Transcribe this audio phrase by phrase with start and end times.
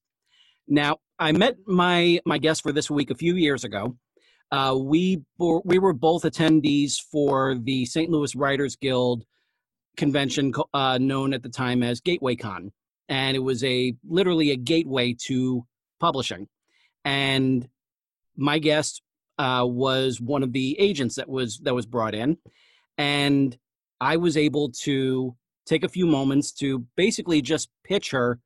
[0.68, 3.96] Now i met my my guest for this week a few years ago.
[4.52, 9.26] Uh, we we were both attendees for the st louis writers guild
[9.96, 12.72] convention uh, known at the time as gateway con.
[13.08, 15.66] And it was a literally a gateway to
[16.00, 16.48] publishing.
[17.04, 17.68] And
[18.36, 19.02] my guest
[19.38, 22.38] uh, was one of the agents that was that was brought in,
[22.98, 23.58] and
[24.00, 25.36] I was able to
[25.66, 28.40] take a few moments to basically just pitch her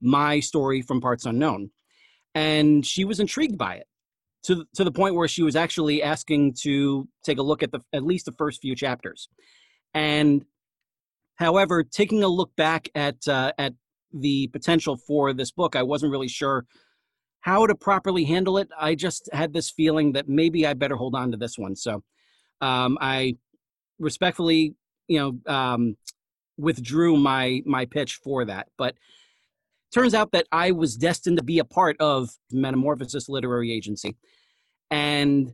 [0.00, 1.70] my story from Parts Unknown,
[2.34, 3.86] and she was intrigued by it
[4.44, 7.80] to to the point where she was actually asking to take a look at the
[7.92, 9.28] at least the first few chapters,
[9.94, 10.44] and
[11.36, 13.74] however, taking a look back at uh, at
[14.12, 16.66] the potential for this book, I wasn't really sure
[17.42, 18.68] how to properly handle it.
[18.78, 21.76] I just had this feeling that maybe I better hold on to this one.
[21.76, 22.02] So
[22.60, 23.36] um, I
[23.98, 24.74] respectfully,
[25.08, 25.96] you know, um,
[26.56, 28.68] withdrew my my pitch for that.
[28.78, 28.94] But
[29.92, 34.16] turns out that I was destined to be a part of Metamorphosis Literary Agency,
[34.90, 35.52] and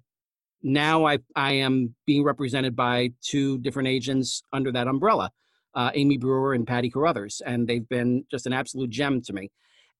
[0.62, 5.30] now I I am being represented by two different agents under that umbrella,
[5.74, 9.50] uh, Amy Brewer and Patty Carothers, and they've been just an absolute gem to me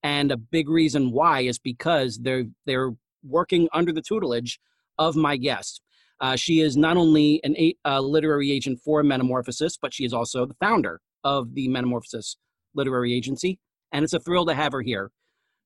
[0.03, 2.91] and a big reason why is because they're they're
[3.23, 4.59] working under the tutelage
[4.97, 5.81] of my guest.
[6.21, 7.55] Uh, she is not only an
[7.85, 12.35] a, literary agent for Metamorphosis, but she is also the founder of the Metamorphosis
[12.75, 13.59] Literary Agency,
[13.91, 15.11] and it's a thrill to have her here.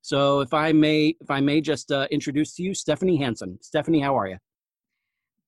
[0.02, 3.58] So, if I may, if I may just uh, introduce to you Stephanie Hansen.
[3.62, 4.38] Stephanie, how are you?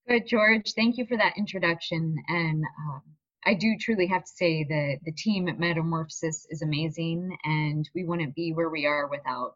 [0.08, 0.74] Good, George.
[0.76, 2.16] Thank you for that introduction.
[2.28, 3.02] And um,
[3.46, 8.04] I do truly have to say that the team at Metamorphosis is amazing, and we
[8.04, 9.56] wouldn't be where we are without,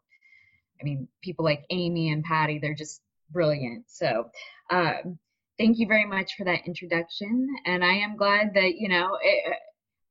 [0.80, 2.58] I mean, people like Amy and Patty.
[2.58, 3.00] They're just
[3.30, 3.84] brilliant.
[3.88, 4.30] So,
[4.70, 5.18] um,
[5.58, 9.56] thank you very much for that introduction, and I am glad that you know it,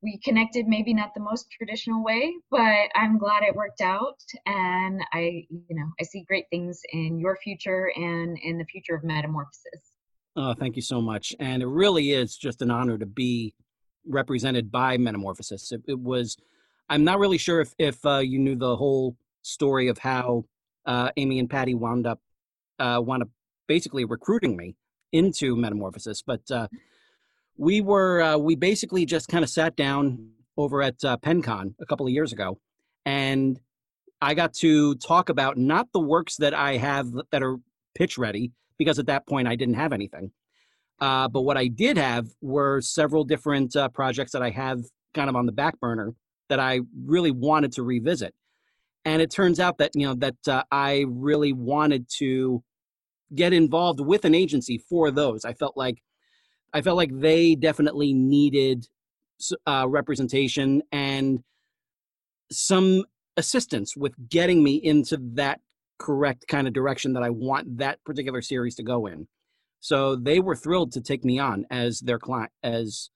[0.01, 0.67] we connected.
[0.67, 5.75] Maybe not the most traditional way, but I'm glad it worked out, and I, you
[5.75, 9.93] know, I see great things in your future and in the future of Metamorphosis.
[10.35, 11.35] Oh, thank you so much.
[11.39, 13.53] And it really is just an honor to be
[14.05, 15.71] represented by Metamorphosis.
[15.71, 16.37] It, it was,
[16.89, 20.45] I'm not really sure if, if uh, you knew the whole story of how
[20.85, 22.19] uh, Amy and Patty wound up,
[22.79, 23.29] uh, wound up
[23.67, 24.75] basically recruiting me
[25.11, 26.67] into Metamorphosis, but uh,
[27.57, 31.85] we were, uh, we basically just kind of sat down over at uh, PenCon a
[31.85, 32.59] couple of years ago,
[33.05, 33.59] and
[34.21, 37.57] I got to talk about not the works that I have that are
[37.95, 40.31] pitch ready, because at that point I didn't have anything.
[41.01, 44.81] Uh, but what I did have were several different uh, projects that I have
[45.13, 46.13] kind of on the back burner
[46.49, 48.33] that I really wanted to revisit.
[49.05, 52.63] And it turns out that you know that uh, I really wanted to
[53.33, 55.45] get involved with an agency for those.
[55.45, 56.01] I felt like
[56.73, 58.87] I felt like they definitely needed
[59.65, 61.43] uh, representation and
[62.51, 63.05] some
[63.37, 65.61] assistance with getting me into that
[65.97, 69.27] correct kind of direction that I want that particular series to go in.
[69.79, 73.09] So they were thrilled to take me on as their client, as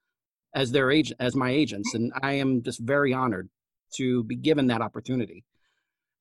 [0.56, 3.50] as their agent, as my agents, and I am just very honored
[3.96, 5.44] to be given that opportunity.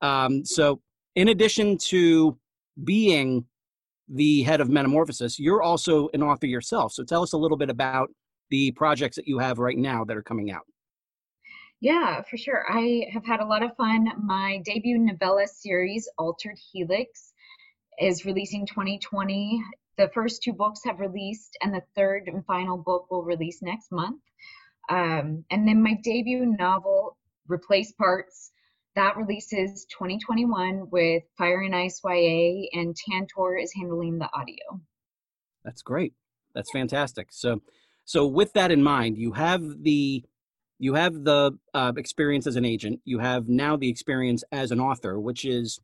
[0.00, 0.80] Um, so,
[1.14, 2.38] in addition to
[2.82, 3.44] being
[4.08, 6.92] the head of Metamorphosis, you're also an author yourself.
[6.92, 8.10] So, tell us a little bit about
[8.50, 10.66] the projects that you have right now that are coming out.
[11.80, 12.64] Yeah, for sure.
[12.68, 14.08] I have had a lot of fun.
[14.22, 17.32] My debut novella series, Altered Helix,
[18.00, 19.62] is releasing 2020.
[19.98, 23.92] The first two books have released, and the third and final book will release next
[23.92, 24.20] month.
[24.88, 27.16] Um, and then my debut novel,
[27.46, 28.52] Replace Parts,
[28.94, 34.80] that releases 2021 with Fire and Ice YA, and Tantor is handling the audio.
[35.64, 36.14] That's great.
[36.54, 37.28] That's fantastic.
[37.30, 37.62] So,
[38.04, 40.24] so with that in mind, you have the
[40.78, 44.80] you have the uh, experience as an agent you have now the experience as an
[44.80, 45.78] author which is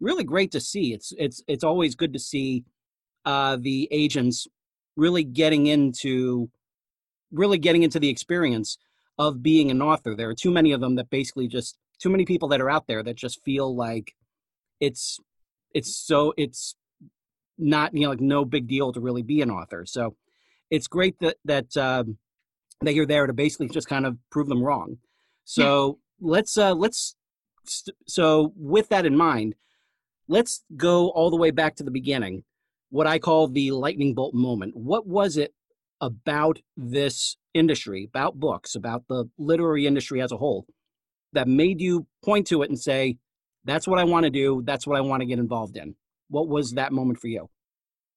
[0.00, 2.64] really great to see it's it's it's always good to see
[3.24, 4.46] uh, the agents
[4.96, 6.50] really getting into
[7.32, 8.76] really getting into the experience
[9.18, 12.24] of being an author there are too many of them that basically just too many
[12.24, 14.14] people that are out there that just feel like
[14.80, 15.20] it's
[15.74, 16.74] it's so it's
[17.56, 20.16] not you know like no big deal to really be an author so
[20.70, 22.16] it's great that that um,
[22.82, 24.98] that you're there to basically just kind of prove them wrong.
[25.44, 27.16] So let's uh, let's
[28.06, 29.54] so with that in mind,
[30.28, 32.44] let's go all the way back to the beginning.
[32.90, 34.76] What I call the lightning bolt moment.
[34.76, 35.54] What was it
[36.00, 40.66] about this industry, about books, about the literary industry as a whole,
[41.32, 43.18] that made you point to it and say,
[43.64, 44.62] "That's what I want to do.
[44.64, 45.94] That's what I want to get involved in."
[46.28, 47.48] What was that moment for you?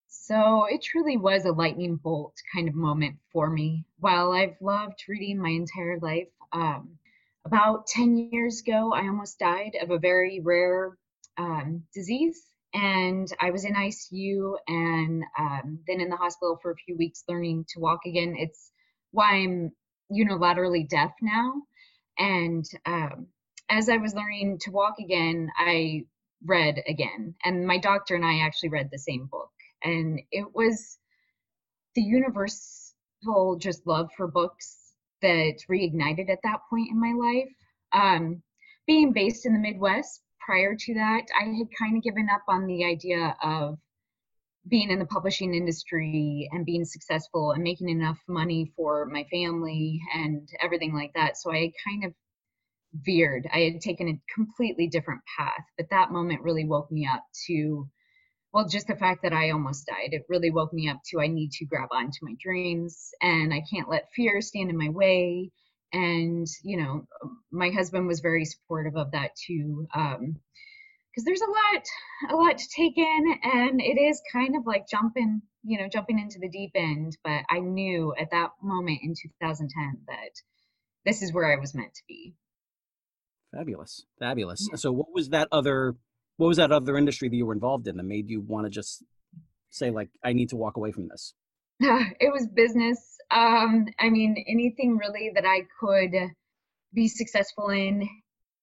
[0.08, 3.84] So it truly was a lightning bolt kind of moment for me.
[3.98, 6.98] While I've loved reading my entire life, um,
[7.44, 10.96] about 10 years ago, I almost died of a very rare
[11.36, 12.42] um, disease.
[12.74, 17.22] And I was in ICU and um, then in the hospital for a few weeks
[17.28, 18.34] learning to walk again.
[18.36, 18.72] It's
[19.12, 19.72] why I'm
[20.12, 21.54] unilaterally deaf now.
[22.18, 23.28] And um,
[23.70, 26.06] as I was learning to walk again, I
[26.44, 27.36] read again.
[27.44, 29.50] And my doctor and I actually read the same book
[29.84, 30.98] and it was
[31.94, 34.92] the universal just love for books
[35.22, 37.52] that reignited at that point in my life.
[37.92, 38.42] Um,
[38.86, 42.66] being based in the Midwest, prior to that, I had kind of given up on
[42.66, 43.78] the idea of
[44.68, 50.00] being in the publishing industry and being successful and making enough money for my family
[50.14, 51.36] and everything like that.
[51.36, 52.14] So I kind of
[52.94, 53.46] veered.
[53.52, 57.88] I had taken a completely different path, but that moment really woke me up to
[58.54, 61.26] well, just the fact that I almost died, it really woke me up to I
[61.26, 65.50] need to grab onto my dreams and I can't let fear stand in my way.
[65.94, 67.06] And, you know,
[67.52, 69.86] my husband was very supportive of that too.
[69.94, 70.36] Um,
[71.14, 74.88] because there's a lot a lot to take in and it is kind of like
[74.88, 79.14] jumping you know jumping into the deep end but i knew at that moment in
[79.14, 80.30] 2010 that
[81.04, 82.34] this is where i was meant to be
[83.56, 84.76] fabulous fabulous yeah.
[84.76, 85.94] so what was that other
[86.36, 88.70] what was that other industry that you were involved in that made you want to
[88.70, 89.04] just
[89.70, 91.34] say like i need to walk away from this
[92.20, 93.18] it was business.
[93.30, 96.12] Um i mean anything really that i could
[96.92, 98.06] be successful in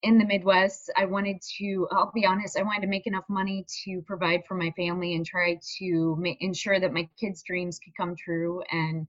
[0.03, 3.65] in the midwest i wanted to i'll be honest i wanted to make enough money
[3.83, 7.93] to provide for my family and try to make, ensure that my kids dreams could
[7.97, 8.61] come true.
[8.71, 9.07] And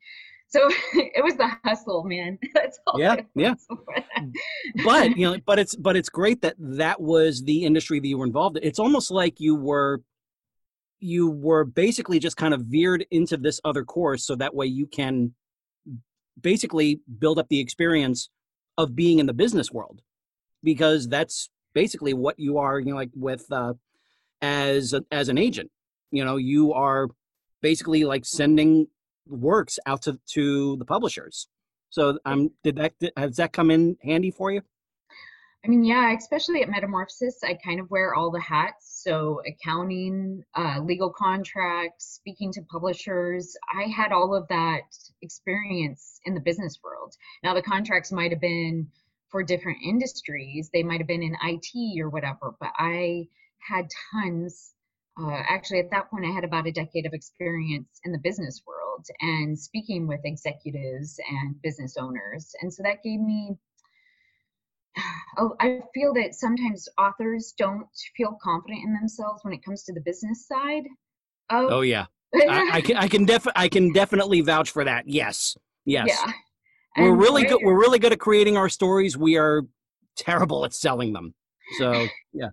[0.49, 2.39] so it was the hustle man.
[2.55, 3.55] That's all yeah yeah.
[4.85, 8.19] but you know but it's but it's great that that was the industry that you
[8.19, 8.65] were involved in.
[8.65, 10.03] It's almost like you were
[11.03, 14.87] you were basically just kind of veered into this other course so that way you
[14.87, 15.35] can
[16.41, 18.31] basically build up the experience
[18.79, 20.01] of being in the business world
[20.63, 23.75] because that's basically what you are you know like with uh
[24.41, 25.71] as a, as an agent
[26.11, 27.09] you know you are
[27.61, 28.87] basically like sending
[29.27, 31.49] works out to, to the publishers.
[31.91, 34.63] So um, did that has that come in handy for you?
[35.65, 39.01] I mean, yeah, especially at Metamorphosis, I kind of wear all the hats.
[39.05, 43.57] So accounting, uh, legal contracts, speaking to publishers.
[43.73, 44.83] I had all of that
[45.23, 47.15] experience in the business world.
[47.45, 48.89] Now the contracts might have been
[49.29, 50.69] for different industries.
[50.73, 53.29] They might have been in IT or whatever, but I
[53.61, 54.75] had tons.
[55.17, 58.63] Uh, actually, at that point, I had about a decade of experience in the business
[58.67, 62.53] world and speaking with executives and business owners.
[62.61, 63.57] And so that gave me
[65.39, 69.93] oh, I feel that sometimes authors don't feel confident in themselves when it comes to
[69.93, 70.85] the business side.
[71.51, 75.09] Of, oh yeah, I, I, can I can def I can definitely vouch for that.
[75.09, 76.09] Yes, yes.
[76.09, 76.33] Yeah.
[76.99, 77.61] We're really good.
[77.63, 79.17] We're really good at creating our stories.
[79.17, 79.63] We are
[80.17, 81.35] terrible at selling them.
[81.79, 81.93] So
[82.33, 82.49] yeah.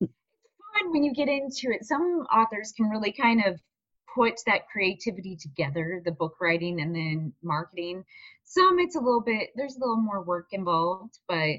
[0.00, 0.12] It's
[0.82, 1.84] fun when you get into it.
[1.84, 3.58] Some authors can really kind of
[4.14, 8.04] put that creativity together, the book writing and then marketing.
[8.44, 11.56] Some it's a little bit there's a little more work involved, but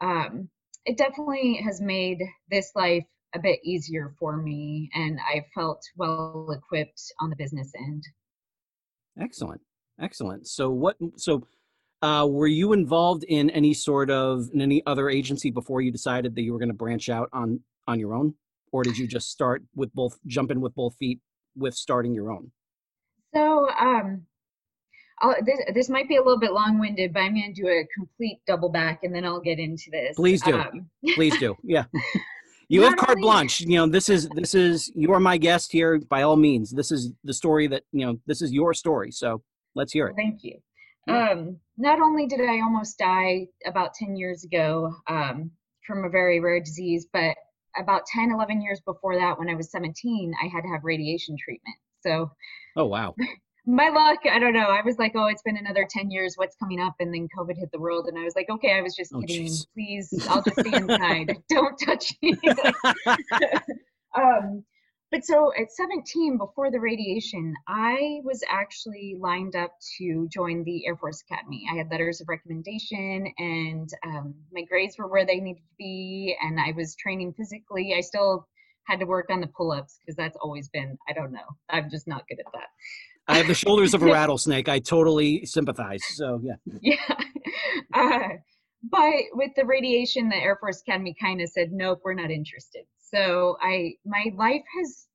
[0.00, 0.48] um,
[0.84, 2.18] it definitely has made
[2.50, 3.04] this life
[3.34, 8.02] a bit easier for me and I felt well equipped on the business end.
[9.20, 9.60] Excellent.
[10.00, 10.46] Excellent.
[10.46, 11.46] So what so
[12.02, 16.34] uh, were you involved in any sort of in any other agency before you decided
[16.34, 18.34] that you were going to branch out on on your own
[18.72, 21.20] or did you just start with both jump in with both feet
[21.56, 22.50] with starting your own?
[23.34, 24.26] So um
[25.44, 28.40] this, this might be a little bit long-winded, but I'm going to do a complete
[28.46, 30.16] double back, and then I'll get into this.
[30.16, 30.58] Please do.
[30.58, 31.56] Um, Please do.
[31.64, 31.84] Yeah.
[32.68, 33.22] you have carte only...
[33.22, 33.60] blanche.
[33.60, 35.98] You know, this is this is you are my guest here.
[35.98, 38.18] By all means, this is the story that you know.
[38.26, 39.10] This is your story.
[39.10, 39.42] So
[39.74, 40.16] let's hear it.
[40.16, 40.58] Thank you.
[41.08, 45.50] Um, not only did I almost die about 10 years ago um,
[45.84, 47.34] from a very rare disease, but
[47.76, 51.36] about 10, 11 years before that, when I was 17, I had to have radiation
[51.36, 51.76] treatment.
[52.00, 52.30] So,
[52.76, 53.14] oh, wow.
[53.64, 54.66] My luck, I don't know.
[54.66, 56.34] I was like, oh, it's been another 10 years.
[56.36, 56.94] What's coming up?
[56.98, 58.06] And then COVID hit the world.
[58.08, 59.46] And I was like, okay, I was just oh, kidding.
[59.46, 59.66] Geez.
[59.72, 61.36] Please, I'll just stay inside.
[61.48, 62.36] don't touch me.
[64.16, 64.64] um,
[65.12, 70.86] but so at 17, before the radiation, I was actually lined up to join the
[70.86, 71.66] Air Force Academy.
[71.70, 76.34] I had letters of recommendation, and um, my grades were where they needed to be,
[76.42, 77.94] and I was training physically.
[77.94, 78.48] I still
[78.84, 81.90] had to work on the pull ups because that's always been, I don't know, I'm
[81.90, 82.68] just not good at that.
[83.28, 84.70] I have the shoulders of a rattlesnake.
[84.70, 86.00] I totally sympathize.
[86.14, 86.54] So, yeah.
[86.80, 87.16] Yeah.
[87.94, 88.28] Uh,
[88.90, 92.82] but with the radiation, the Air Force Academy kind of said, nope, we're not interested.
[93.14, 95.06] So I my life has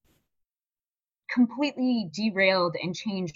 [1.30, 3.36] completely derailed and changed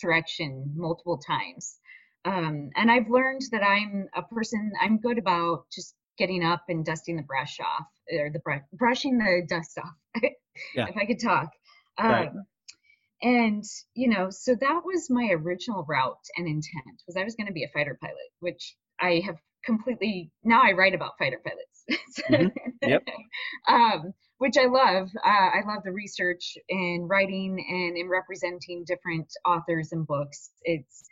[0.00, 1.78] direction multiple times.
[2.24, 6.84] Um, and I've learned that I'm a person, I'm good about just getting up and
[6.84, 10.22] dusting the brush off or the brush, brushing the dust off,
[10.74, 10.86] yeah.
[10.88, 11.50] if I could talk.
[11.96, 12.32] Um, right.
[13.22, 17.48] And, you know, so that was my original route and intent was I was going
[17.48, 21.84] to be a fighter pilot, which I have completely, now I write about fighter pilots.
[22.30, 22.48] mm-hmm.
[22.88, 23.02] Yep.
[23.68, 25.10] um, which I love.
[25.24, 30.50] Uh, I love the research and writing and in representing different authors and books.
[30.62, 31.04] It's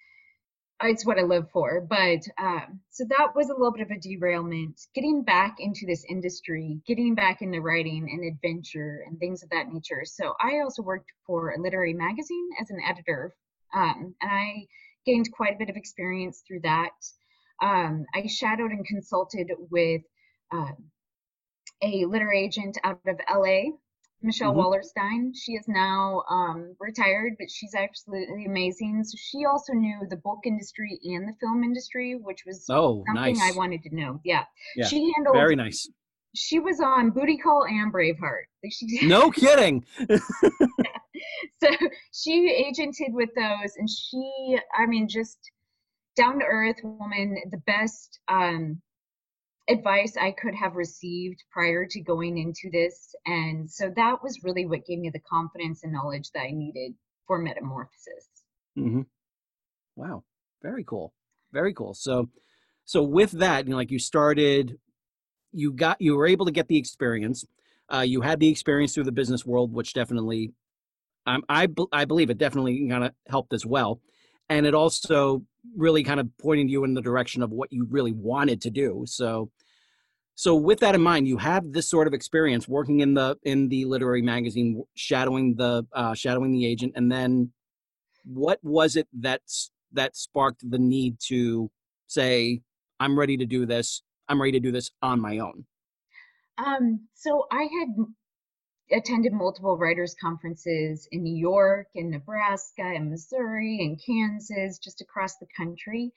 [0.82, 1.80] it's what I live for.
[1.80, 4.80] But um, so that was a little bit of a derailment.
[4.94, 9.72] Getting back into this industry, getting back into writing and adventure and things of that
[9.72, 10.02] nature.
[10.04, 13.34] So I also worked for a literary magazine as an editor,
[13.74, 14.66] um, and I
[15.04, 16.90] gained quite a bit of experience through that.
[17.62, 20.02] Um, I shadowed and consulted with
[20.52, 20.72] uh,
[21.82, 23.72] a literary agent out of LA,
[24.22, 24.60] Michelle mm-hmm.
[24.60, 25.30] Wallerstein.
[25.34, 29.02] She is now um, retired, but she's absolutely amazing.
[29.04, 33.36] So she also knew the book industry and the film industry, which was oh, something
[33.36, 33.54] nice.
[33.54, 34.20] I wanted to know.
[34.24, 34.44] Yeah.
[34.74, 34.86] yeah.
[34.86, 35.88] She handled very nice.
[36.34, 38.44] She was on Booty Call and Braveheart.
[38.70, 39.86] She, no kidding.
[40.08, 41.68] so
[42.12, 45.38] she agented with those, and she, I mean, just
[46.16, 48.80] down to earth woman, the best um,
[49.68, 53.14] advice I could have received prior to going into this.
[53.26, 56.94] And so that was really what gave me the confidence and knowledge that I needed
[57.26, 58.28] for metamorphosis.
[58.78, 59.02] Mm-hmm.
[59.96, 60.24] Wow.
[60.62, 61.12] Very cool.
[61.52, 61.94] Very cool.
[61.94, 62.28] So,
[62.84, 64.78] so with that, you know, like you started,
[65.52, 67.44] you got, you were able to get the experience.
[67.92, 70.52] Uh, you had the experience through the business world, which definitely,
[71.26, 74.00] um, I, I believe it definitely kind of helped as well.
[74.48, 75.42] And it also
[75.76, 79.04] really kind of pointing you in the direction of what you really wanted to do.
[79.06, 79.50] So,
[80.34, 83.68] so with that in mind, you have this sort of experience working in the in
[83.68, 87.52] the literary magazine, shadowing the uh, shadowing the agent, and then
[88.24, 89.40] what was it that
[89.92, 91.70] that sparked the need to
[92.06, 92.60] say,
[93.00, 94.02] "I'm ready to do this.
[94.28, 95.64] I'm ready to do this on my own."
[96.58, 97.88] Um, so I had
[98.92, 105.36] attended multiple writers conferences in New York and Nebraska and Missouri and Kansas, just across
[105.36, 106.12] the country.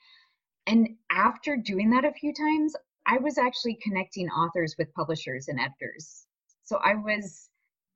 [0.66, 2.74] And after doing that a few times,
[3.06, 6.26] I was actually connecting authors with publishers and editors.
[6.62, 7.48] So I was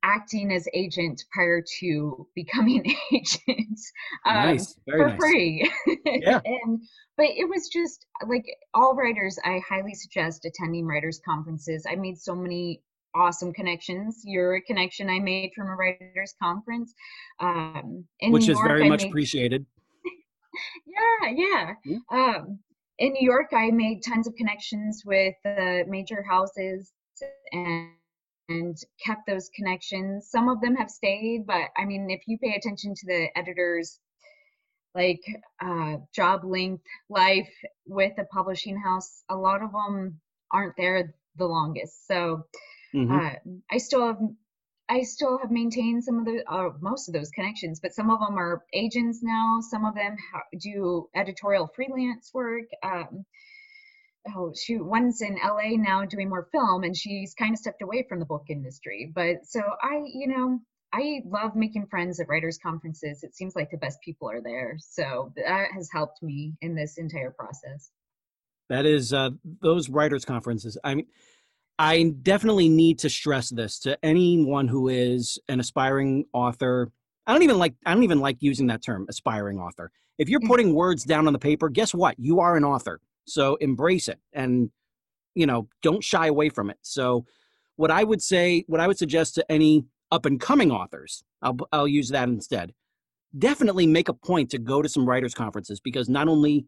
[0.03, 3.79] acting as agent prior to becoming agent
[4.25, 4.75] um, nice.
[4.87, 5.17] Very for nice.
[5.19, 5.71] free.
[6.05, 6.39] Yeah.
[6.45, 6.81] and
[7.17, 9.37] but it was just like all writers.
[9.43, 11.85] I highly suggest attending writers conferences.
[11.89, 12.81] I made so many
[13.15, 14.21] awesome connections.
[14.23, 16.93] You're a connection I made from a writers conference,
[17.39, 19.65] um, which New is York, very I much made, appreciated.
[20.85, 21.73] yeah, yeah.
[21.87, 22.17] Mm-hmm.
[22.17, 22.59] Um,
[22.99, 26.91] in New York, I made tons of connections with the major houses
[27.51, 27.89] and
[28.47, 30.29] and kept those connections.
[30.29, 33.99] Some of them have stayed, but I mean, if you pay attention to the editors,
[34.93, 35.21] like
[35.59, 37.49] uh, job length life
[37.87, 42.07] with a publishing house, a lot of them aren't there the longest.
[42.07, 42.43] So
[42.95, 43.11] mm-hmm.
[43.11, 44.19] uh, I still have
[44.87, 48.19] I still have maintained some of the uh, most of those connections, but some of
[48.19, 49.59] them are agents now.
[49.61, 50.15] Some of them
[50.59, 52.65] do editorial freelance work.
[52.83, 53.25] Um,
[54.35, 58.05] oh shoot, one's in LA now doing more film, and she's kind of stepped away
[58.07, 59.11] from the book industry.
[59.13, 60.59] But so I, you know,
[60.93, 63.23] I love making friends at writers conferences.
[63.23, 66.97] It seems like the best people are there, so that has helped me in this
[66.99, 67.89] entire process.
[68.69, 70.77] That is uh, those writers conferences.
[70.83, 71.07] I mean
[71.77, 76.91] I definitely need to stress this to anyone who is an aspiring author.
[77.27, 79.91] I don't even like I don't even like using that term, aspiring author.
[80.17, 80.47] If you're mm.
[80.47, 82.15] putting words down on the paper, guess what?
[82.17, 83.01] You are an author.
[83.25, 84.69] So embrace it and
[85.33, 86.77] you know, don't shy away from it.
[86.81, 87.25] So
[87.75, 91.57] what I would say, what I would suggest to any up and coming authors, I'll
[91.73, 92.73] I'll use that instead.
[93.37, 96.65] Definitely make a point to go to some writers conferences because not only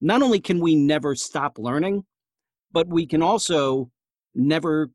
[0.00, 2.04] not only can we never stop learning,
[2.72, 3.90] but we can also
[4.36, 4.90] never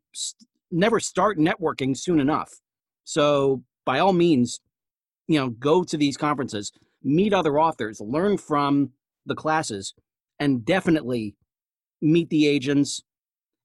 [0.71, 2.53] never start networking soon enough.
[3.03, 4.61] So by all means,
[5.27, 6.71] you know, go to these conferences,
[7.03, 8.91] meet other authors, learn from
[9.25, 9.93] the classes,
[10.39, 11.35] and definitely
[12.01, 13.01] meet the agents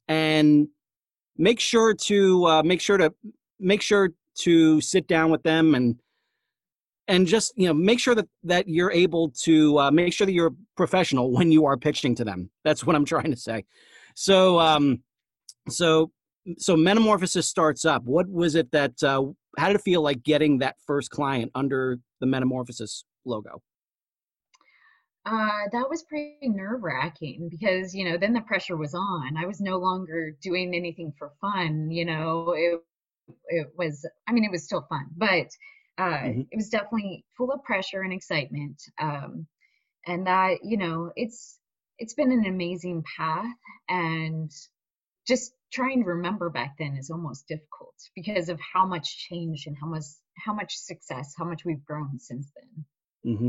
[0.09, 0.69] and
[1.37, 3.13] make sure to uh, make sure to
[3.59, 5.97] make sure to sit down with them and
[7.09, 10.33] and just you know make sure that that you're able to uh, make sure that
[10.33, 13.65] you're professional when you are pitching to them that's what i'm trying to say
[14.15, 15.03] so um
[15.69, 16.11] so
[16.59, 18.05] so metamorphosis starts up.
[18.05, 19.25] What was it that uh,
[19.59, 23.63] how did it feel like getting that first client under the metamorphosis logo?
[25.25, 29.37] Uh, that was pretty nerve wracking because you know then the pressure was on.
[29.37, 32.81] I was no longer doing anything for fun you know it,
[33.49, 35.49] it was i mean it was still fun but
[35.99, 36.41] uh, mm-hmm.
[36.51, 39.47] it was definitely full of pressure and excitement um,
[40.07, 41.59] and that you know it's
[41.99, 43.57] it's been an amazing path
[43.89, 44.51] and
[45.27, 49.77] just trying to remember back then is almost difficult because of how much change and
[49.81, 50.05] how much
[50.39, 53.35] how much success, how much we've grown since then.
[53.35, 53.49] Mm-hmm.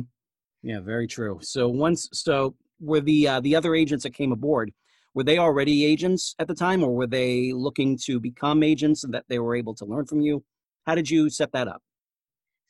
[0.64, 1.40] Yeah, very true.
[1.42, 4.72] So once, so were the uh, the other agents that came aboard,
[5.14, 9.14] were they already agents at the time, or were they looking to become agents and
[9.14, 10.44] that they were able to learn from you?
[10.86, 11.82] How did you set that up?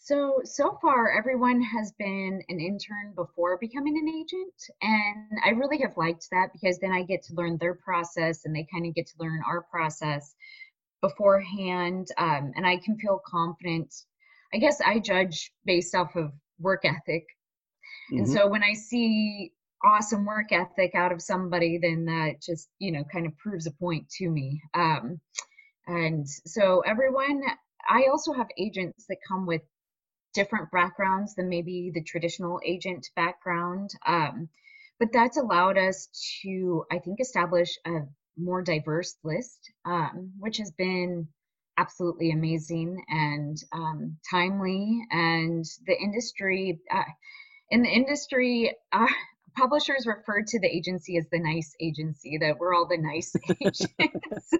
[0.07, 4.53] So, so far, everyone has been an intern before becoming an agent.
[4.81, 8.55] And I really have liked that because then I get to learn their process and
[8.55, 10.33] they kind of get to learn our process
[11.01, 12.07] beforehand.
[12.17, 13.93] Um, and I can feel confident.
[14.53, 17.25] I guess I judge based off of work ethic.
[18.09, 18.19] Mm-hmm.
[18.19, 19.51] And so when I see
[19.83, 23.71] awesome work ethic out of somebody, then that just, you know, kind of proves a
[23.71, 24.61] point to me.
[24.73, 25.19] Um,
[25.85, 27.41] and so everyone,
[27.89, 29.63] I also have agents that come with
[30.37, 33.89] different backgrounds than maybe the traditional agent background.
[34.05, 34.49] Um,
[34.99, 36.09] but that's allowed us
[36.43, 38.01] to, I think, establish a
[38.37, 41.27] more diverse list, um, which has been
[41.79, 45.01] absolutely amazing and um, timely.
[45.09, 47.01] And the industry, uh,
[47.71, 49.07] in the industry, uh,
[49.57, 54.53] publishers refer to the agency as the nice agency, that we're all the nice agents.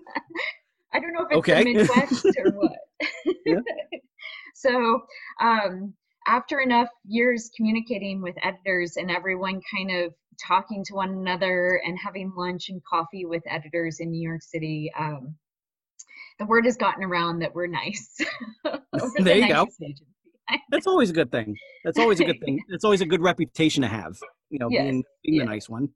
[0.92, 1.64] I don't know if it's okay.
[1.64, 2.72] the Midwest or what.
[3.46, 3.60] yeah.
[4.58, 5.02] so
[5.40, 5.94] um,
[6.28, 10.14] after enough years communicating with editors and everyone kind of
[10.46, 14.92] talking to one another and having lunch and coffee with editors in New York City,
[14.98, 15.36] um,
[16.40, 18.16] the word has gotten around that we're nice.
[19.18, 19.68] there you go.
[20.70, 21.56] That's always a good thing.
[21.84, 22.60] That's always a good thing.
[22.70, 24.18] That's always a good reputation to have.
[24.50, 24.84] You know, yes.
[24.84, 25.46] being being yes.
[25.46, 25.90] the nice one,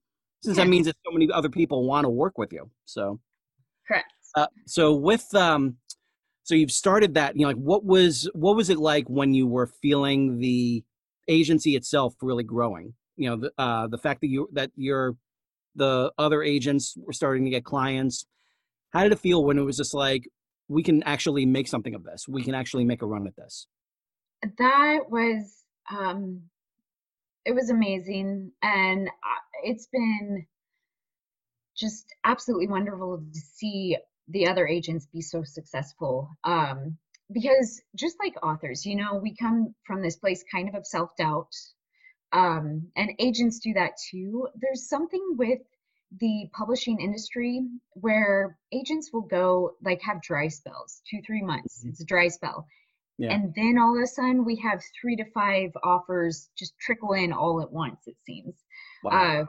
[0.43, 2.69] since that means that so many other people want to work with you.
[2.85, 3.19] So,
[3.87, 4.11] correct.
[4.35, 5.77] Uh, so with um,
[6.43, 9.47] so you've started that you know like what was what was it like when you
[9.47, 10.83] were feeling the
[11.27, 12.93] agency itself really growing?
[13.15, 15.15] You know the uh the fact that you that your
[15.75, 18.25] the other agents were starting to get clients.
[18.91, 20.27] How did it feel when it was just like
[20.67, 22.27] we can actually make something of this.
[22.27, 23.67] We can actually make a run at this.
[24.57, 26.41] That was um
[27.45, 30.45] it was amazing and uh, it's been
[31.75, 33.97] just absolutely wonderful to see
[34.31, 36.29] the other agents be so successful.
[36.43, 36.97] Um,
[37.31, 41.15] because just like authors, you know, we come from this place kind of of self
[41.17, 41.53] doubt,
[42.33, 44.47] um, and agents do that too.
[44.55, 45.59] There's something with
[46.19, 47.61] the publishing industry
[47.93, 51.79] where agents will go like have dry spells, two, three months.
[51.79, 51.89] Mm-hmm.
[51.89, 52.67] It's a dry spell.
[53.17, 53.33] Yeah.
[53.33, 57.31] And then all of a sudden we have three to five offers just trickle in
[57.31, 58.55] all at once, it seems.
[59.03, 59.11] Wow.
[59.41, 59.45] Uh,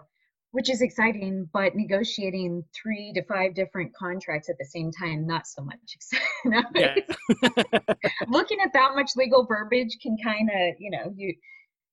[0.53, 5.47] which is exciting, but negotiating three to five different contracts at the same time, not
[5.47, 7.05] so much exciting.
[8.29, 11.35] Looking at that much legal verbiage can kind of, you know, you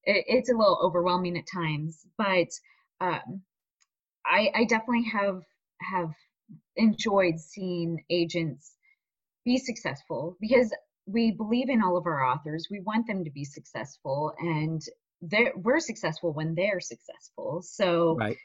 [0.04, 2.06] it, it's a little overwhelming at times.
[2.18, 2.50] But
[3.02, 3.42] um,
[4.26, 5.42] I, I definitely have
[5.82, 6.12] have
[6.76, 8.76] enjoyed seeing agents
[9.46, 10.74] be successful because
[11.06, 12.68] we believe in all of our authors.
[12.70, 14.82] We want them to be successful, and
[15.22, 17.62] they're, we're successful when they're successful.
[17.62, 18.38] So right.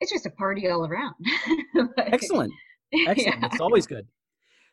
[0.00, 1.14] it's just a party all around.
[1.98, 2.52] Excellent.
[3.06, 3.40] Excellent.
[3.40, 3.48] Yeah.
[3.52, 4.06] It's always good.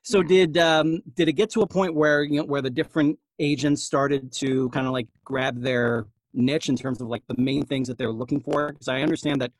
[0.04, 0.28] So yeah.
[0.28, 3.84] did um, did it get to a point where you know where the different agents
[3.84, 7.88] started to kind of like grab their niche in terms of like the main things
[7.88, 8.72] that they're looking for?
[8.72, 9.52] Because I understand that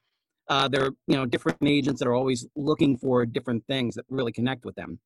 [0.48, 4.06] uh, there are you know different agents that are always looking for different things that
[4.10, 5.00] really connect with them.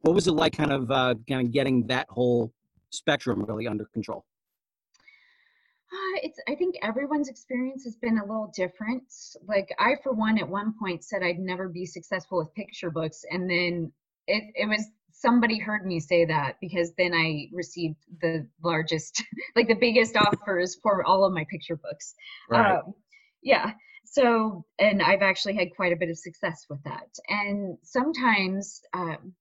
[0.00, 2.52] What was it like, kind of uh, kind of getting that whole
[2.90, 4.24] spectrum really under control?
[5.90, 9.04] Uh, it's I think everyone's experience has been a little different.
[9.46, 13.24] Like I, for one, at one point said I'd never be successful with picture books,
[13.30, 13.92] and then
[14.26, 19.22] it it was somebody heard me say that because then I received the largest,
[19.56, 22.14] like the biggest offers for all of my picture books.
[22.48, 22.76] Right.
[22.76, 22.94] Um,
[23.42, 23.72] yeah.
[24.04, 27.08] So, and I've actually had quite a bit of success with that.
[27.28, 29.34] And sometimes, um,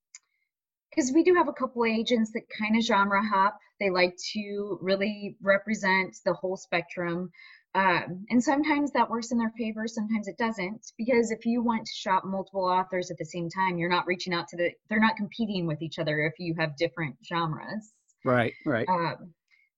[0.90, 3.60] because we do have a couple agents that kind of genre hop.
[3.80, 7.32] They like to really represent the whole spectrum.
[7.76, 10.92] Um, and sometimes that works in their favor, sometimes it doesn't.
[10.98, 14.34] Because if you want to shop multiple authors at the same time, you're not reaching
[14.34, 17.94] out to the, they're not competing with each other if you have different genres.
[18.26, 18.88] Right, right.
[18.90, 19.34] Um,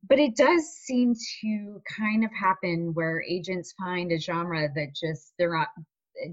[0.08, 5.34] but it does seem to kind of happen where agents find a genre that just,
[5.38, 5.68] they're not,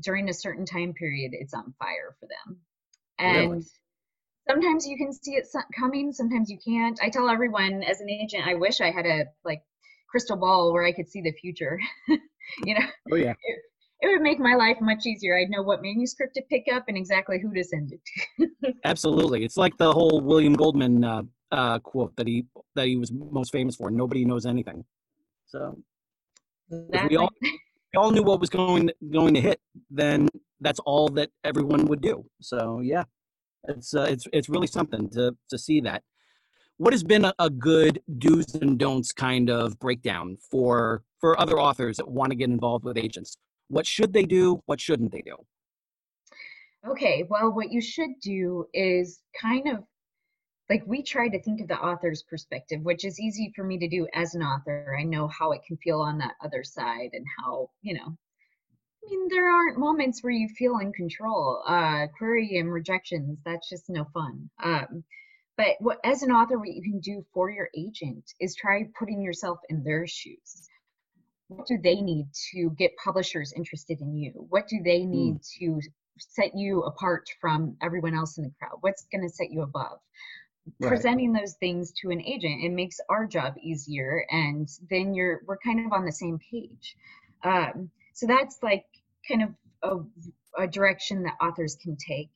[0.02, 2.59] during a certain time period, it's on fire for them.
[3.18, 3.64] And really?
[4.48, 5.46] Sometimes you can see it
[5.78, 6.98] coming sometimes you can't.
[7.02, 9.62] I tell everyone as an agent i wish i had a like
[10.11, 11.78] crystal ball where i could see the future.
[12.64, 12.87] You know?
[13.12, 13.32] Oh yeah.
[13.32, 13.59] It,
[14.02, 15.37] it, would make my life much easier.
[15.37, 18.00] I'd know what manuscript to pick up and exactly who to send it
[18.38, 18.72] to.
[18.85, 19.44] Absolutely.
[19.44, 23.52] It's like the whole william goldman uh, uh, quote that he that he was most
[23.52, 24.85] famous for nobody knows anything.
[25.46, 25.78] So
[26.70, 30.28] if we all we all knew what was going going to hit then
[30.61, 32.24] that's all that everyone would do.
[32.40, 33.04] So yeah
[33.68, 36.02] it's uh, it's it's really something to to see that.
[36.79, 41.59] What has been a, a good do's and don'ts kind of breakdown for for other
[41.59, 43.37] authors that want to get involved with agents?
[43.68, 44.62] What should they do?
[44.66, 45.37] What shouldn't they do?
[46.87, 49.83] Okay, well, what you should do is kind of
[50.70, 53.88] like we try to think of the author's perspective, which is easy for me to
[53.88, 54.96] do as an author.
[54.98, 58.16] I know how it can feel on that other side and how, you know,
[59.06, 61.62] I mean, there aren't moments where you feel in control.
[61.66, 64.50] Uh, query and rejections, that's just no fun.
[64.62, 65.04] Um,
[65.56, 69.22] but what, as an author, what you can do for your agent is try putting
[69.22, 70.68] yourself in their shoes.
[71.48, 74.32] What do they need to get publishers interested in you?
[74.48, 75.58] What do they need mm.
[75.60, 75.80] to
[76.18, 78.78] set you apart from everyone else in the crowd?
[78.80, 79.98] What's going to set you above?
[80.80, 80.88] Right.
[80.88, 85.58] Presenting those things to an agent, it makes our job easier, and then you're we're
[85.58, 86.96] kind of on the same page.
[87.44, 88.87] Um, so that's like
[89.29, 89.50] kind of
[89.83, 92.31] a, a direction that authors can take.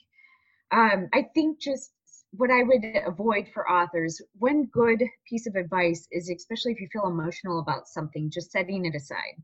[0.71, 1.91] Um, I think just
[2.33, 6.89] what I would avoid for authors, one good piece of advice is, especially if you
[6.93, 9.43] feel emotional about something, just setting it aside.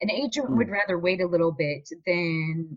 [0.00, 0.56] An agent mm.
[0.56, 2.76] would rather wait a little bit than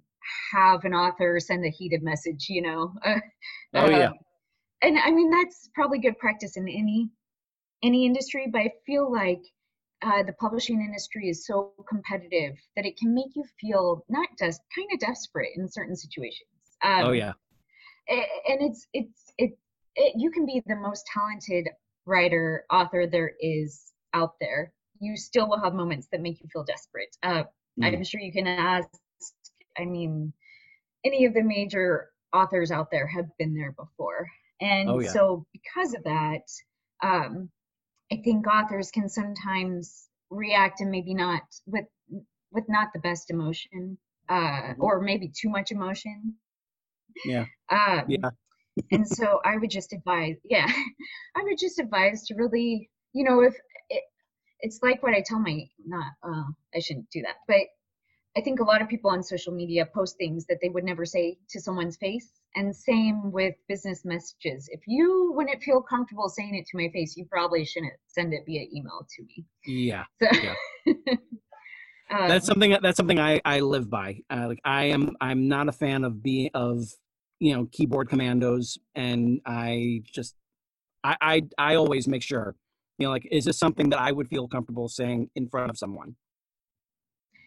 [0.52, 2.94] have an author send a heated message, you know.
[3.06, 4.10] oh yeah.
[4.10, 4.14] Um,
[4.84, 7.10] and I mean that's probably good practice in any
[7.82, 9.42] any industry, but I feel like
[10.04, 14.62] uh, the publishing industry is so competitive that it can make you feel not just
[14.76, 16.50] kind of desperate in certain situations.
[16.84, 17.34] Um, oh yeah.
[18.10, 19.52] And it's it's it,
[19.96, 21.70] it you can be the most talented
[22.06, 24.74] writer author there is out there.
[25.00, 27.16] You still will have moments that make you feel desperate.
[27.24, 27.44] Uh,
[27.80, 27.86] mm.
[27.86, 28.90] I'm sure you can ask.
[29.78, 30.34] I mean,
[31.06, 34.28] any of the major authors out there have been there before,
[34.60, 35.12] and oh, yeah.
[35.12, 36.42] so because of that.
[37.02, 37.50] Um,
[38.14, 41.86] I think authors can sometimes react and maybe not with
[42.52, 43.98] with not the best emotion,
[44.30, 44.84] uh, mm-hmm.
[44.84, 46.36] or maybe too much emotion.
[47.26, 47.46] Yeah.
[47.70, 48.30] Um, yeah.
[48.92, 50.68] and so I would just advise, yeah,
[51.36, 53.56] I would just advise to really, you know, if
[53.90, 54.04] it,
[54.60, 56.44] it's like what I tell my, not, uh,
[56.76, 57.66] I shouldn't do that, but
[58.38, 61.06] I think a lot of people on social media post things that they would never
[61.06, 62.30] say to someone's face.
[62.56, 64.70] And same with business messages.
[64.72, 68.42] If you wouldn't feel comfortable saying it to my face, you probably shouldn't send it
[68.46, 69.46] via email to me.
[69.66, 70.04] Yeah.
[70.22, 70.56] So, Yeah.
[72.12, 74.20] um, that's something that's something I I live by.
[74.30, 76.86] Uh, like I am I'm not a fan of being of
[77.40, 80.36] you know keyboard commandos, and I just
[81.04, 82.56] I I I always make sure
[83.00, 85.78] you know like is this something that I would feel comfortable saying in front of
[85.78, 86.16] someone?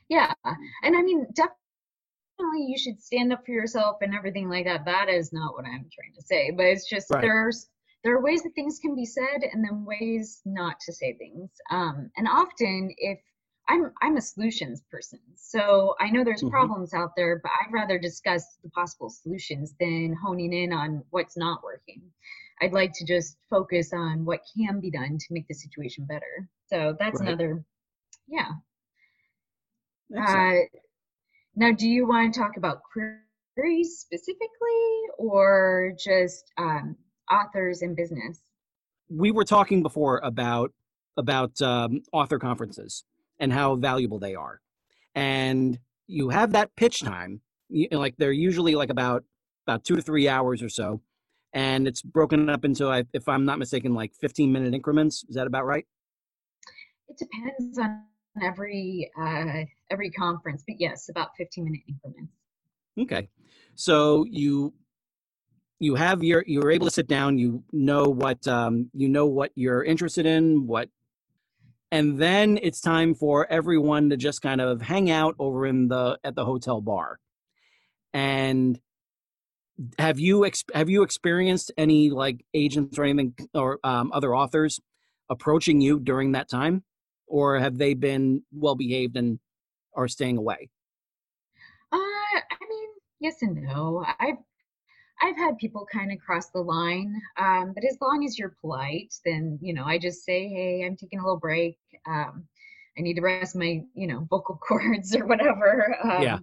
[0.09, 0.33] yeah.
[0.83, 1.66] And I mean, definitely
[2.39, 4.85] you should stand up for yourself and everything like that.
[4.85, 7.23] That is not what I'm trying to say, but it's just Right.
[7.23, 7.69] there's
[8.05, 11.51] there are ways that things can be said and then ways not to say things.
[11.71, 13.19] Um, and often if
[13.69, 16.51] I'm I'm a solutions person, so I know there's Mhm.
[16.51, 21.37] problems out there, but I'd rather discuss the possible solutions than honing in on what's
[21.37, 22.03] not working.
[22.61, 26.49] I'd like to just focus on what can be done to make the situation better.
[26.67, 27.29] So that's Right.
[27.29, 27.65] another,
[28.29, 28.53] yeah.
[30.17, 30.61] Uh,
[31.57, 36.97] now, do you want to talk about queries specifically or just um,
[37.31, 38.41] authors and business?
[39.09, 40.73] we were talking before about
[41.17, 43.05] about um, author conferences
[43.39, 44.61] and how valuable they are,
[45.15, 47.41] and you have that pitch time.
[47.69, 49.25] You, like they're usually like about
[49.67, 51.01] about two to three hours or so,
[51.53, 55.25] and it's broken up into, if I'm not mistaken, like 15 minute increments.
[55.29, 55.87] Is that about right?
[57.09, 58.03] It depends on
[58.43, 62.33] every uh, every conference, but yes, about 15 minute increments.
[62.99, 63.29] Okay,
[63.75, 64.75] so you
[65.79, 67.39] you have your you're able to sit down.
[67.39, 70.67] You know what um, you know what you're interested in.
[70.67, 70.89] What
[71.93, 76.19] and then it's time for everyone to just kind of hang out over in the
[76.25, 77.19] at the hotel bar.
[78.13, 78.81] And
[79.99, 84.81] have you ex- have you experienced any like agents or anything or um, other authors
[85.29, 86.83] approaching you during that time,
[87.27, 89.39] or have they been well behaved and
[89.95, 90.69] are staying away?
[91.93, 92.89] Uh, I mean,
[93.21, 94.05] yes and no.
[94.21, 94.37] I've
[95.23, 99.15] I've had people kind of cross the line, um, but as long as you're polite,
[99.25, 101.79] then you know I just say, hey, I'm taking a little break.
[102.07, 102.45] Um,
[102.99, 105.97] I need to rest my you know vocal cords or whatever.
[106.03, 106.39] Um, Yeah.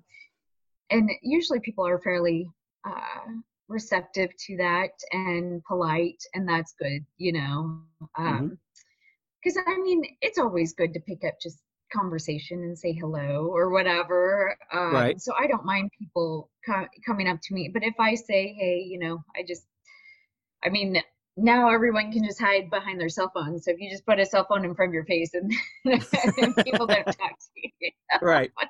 [0.90, 2.50] And usually people are fairly
[2.86, 3.32] uh,
[3.68, 7.80] receptive to that and polite, and that's good, you know.
[8.18, 8.58] Um,
[9.44, 11.60] because I mean, it's always good to pick up just
[11.92, 14.56] conversation and say hello or whatever.
[14.72, 15.22] Um, Right.
[15.22, 17.70] So I don't mind people co- coming up to me.
[17.72, 19.64] But if I say, hey, you know, I just,
[20.66, 20.98] I mean,
[21.38, 23.60] now everyone can just hide behind their cell phone.
[23.60, 25.52] So if you just put a cell phone in front of your face and,
[25.86, 27.92] and people don't talk to you.
[28.22, 28.52] Right.
[28.58, 28.68] but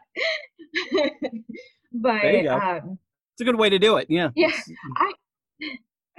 [2.21, 2.55] There you go.
[2.57, 2.99] um,
[3.35, 4.07] It's a good way to do it.
[4.09, 4.29] Yeah.
[4.35, 4.51] Yeah.
[4.97, 5.13] I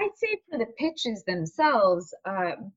[0.01, 2.73] I'd say for the pitches themselves, um,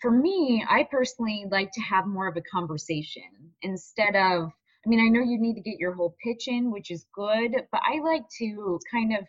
[0.00, 3.22] for me, I personally like to have more of a conversation
[3.62, 4.50] instead of.
[4.84, 7.54] I mean, I know you need to get your whole pitch in, which is good,
[7.70, 9.24] but I like to kind of.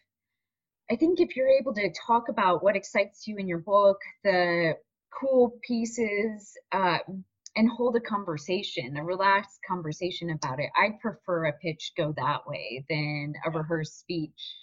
[0.90, 4.76] I think if you're able to talk about what excites you in your book, the
[5.20, 7.24] cool pieces, um,
[7.56, 12.48] and hold a conversation, a relaxed conversation about it, I prefer a pitch go that
[12.48, 14.56] way than a rehearsed speech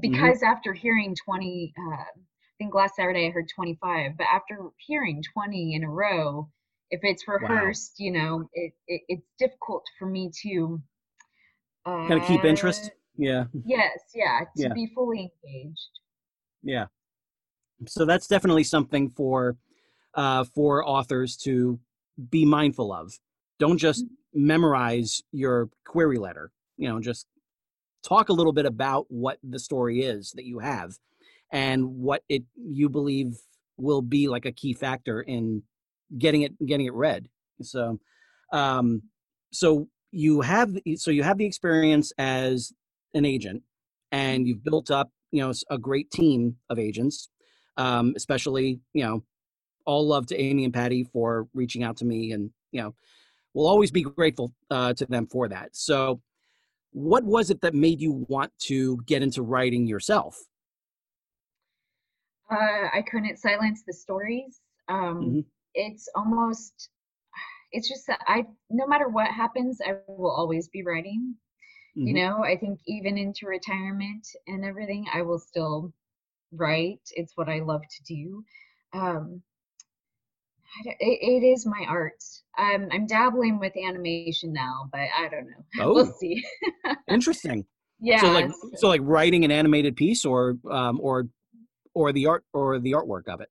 [0.00, 2.04] because after hearing 20 uh,
[2.58, 6.48] think last saturday i heard 25 but after hearing 20 in a row
[6.90, 10.80] if it's rehearsed you know it, it it's difficult for me to
[11.86, 12.90] uh, kind of keep interest.
[13.16, 13.44] Yeah.
[13.64, 14.72] yes yeah to Yeah.
[14.74, 15.90] be fully engaged
[16.62, 16.86] Yeah.
[17.86, 19.56] So that's definitely something for
[20.14, 21.78] uh, for authors to
[22.30, 23.18] be mindful of.
[23.58, 26.52] Don't just memorize your query letter.
[26.76, 27.26] You know, just
[28.02, 30.98] talk a little bit about what the story is that you have
[31.54, 33.38] and what it you believe
[33.78, 35.62] will be like a key factor in
[36.18, 37.28] getting it getting it read.
[37.62, 37.98] So
[38.52, 39.02] um
[39.50, 42.72] so you have so you have the experience as
[43.14, 43.62] an agent
[44.12, 47.28] and you've built up you know a great team of agents
[47.76, 49.22] um, especially you know
[49.86, 52.94] all love to amy and patty for reaching out to me and you know
[53.54, 56.20] we'll always be grateful uh, to them for that so
[56.92, 60.38] what was it that made you want to get into writing yourself
[62.50, 64.60] uh, i couldn't silence the stories.
[64.88, 65.44] Um, Mhm.
[65.74, 66.90] it's almost
[67.72, 71.34] it's just that i no matter what happens i will always be writing.
[71.96, 72.16] You Mhm.
[72.16, 75.92] know i think even into retirement and everything i will still
[76.52, 77.00] write.
[77.12, 78.44] It's what i love to do.
[78.92, 79.42] Um
[80.86, 82.22] I it, it is my art.
[82.58, 85.64] Um i'm dabbling with animation now but i don't know.
[85.80, 85.94] Oh.
[85.94, 86.44] we'll see.
[87.10, 87.64] Interesting.
[88.00, 91.28] Yeah so like so like writing an animated piece or um or
[91.94, 93.48] or the art or the artwork of it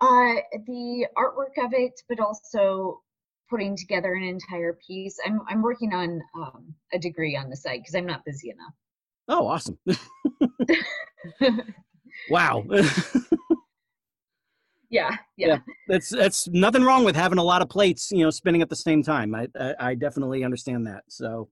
[0.00, 0.34] uh
[0.66, 3.00] the artwork of it but also
[3.48, 7.78] putting together an entire piece i'm i'm working on um a degree on the side
[7.80, 8.74] because i'm not busy enough
[9.28, 9.78] Oh, awesome.
[12.30, 12.64] wow.
[14.90, 18.62] yeah, yeah, That's that's nothing wrong with having a lot of plates, you know, spinning
[18.62, 19.34] at the same time.
[19.34, 21.04] I I, I definitely understand that.
[21.08, 21.48] So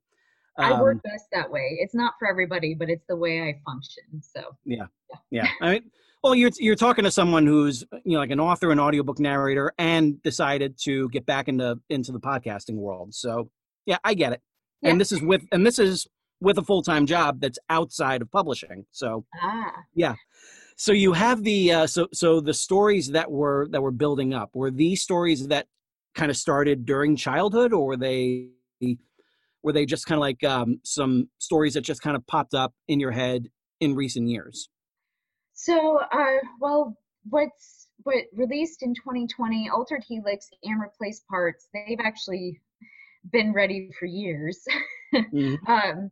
[0.62, 1.78] I work um, best that way.
[1.80, 4.22] It's not for everybody, but it's the way I function.
[4.22, 4.86] So yeah.
[5.30, 5.48] Yeah.
[5.60, 5.90] I mean,
[6.22, 9.72] well, you're you're talking to someone who's you know like an author, an audiobook narrator,
[9.78, 13.14] and decided to get back into into the podcasting world.
[13.14, 13.50] So
[13.86, 14.42] yeah, I get it.
[14.82, 14.90] Yeah.
[14.90, 16.06] And this is with and this is
[16.40, 18.84] with a full time job that's outside of publishing.
[18.90, 20.14] So ah, yeah.
[20.76, 24.50] so you have the uh, so so the stories that were that were building up
[24.54, 25.66] were these stories that
[26.14, 28.48] kind of started during childhood, or were they
[29.62, 32.72] were they just kind of like um, some stories that just kind of popped up
[32.88, 33.48] in your head
[33.80, 34.68] in recent years?
[35.54, 36.96] So, uh, well,
[37.28, 42.60] what's what released in 2020, Altered Helix and Replaced Parts, they've actually
[43.30, 44.64] been ready for years.
[45.14, 45.58] Mhm.
[45.68, 46.10] um,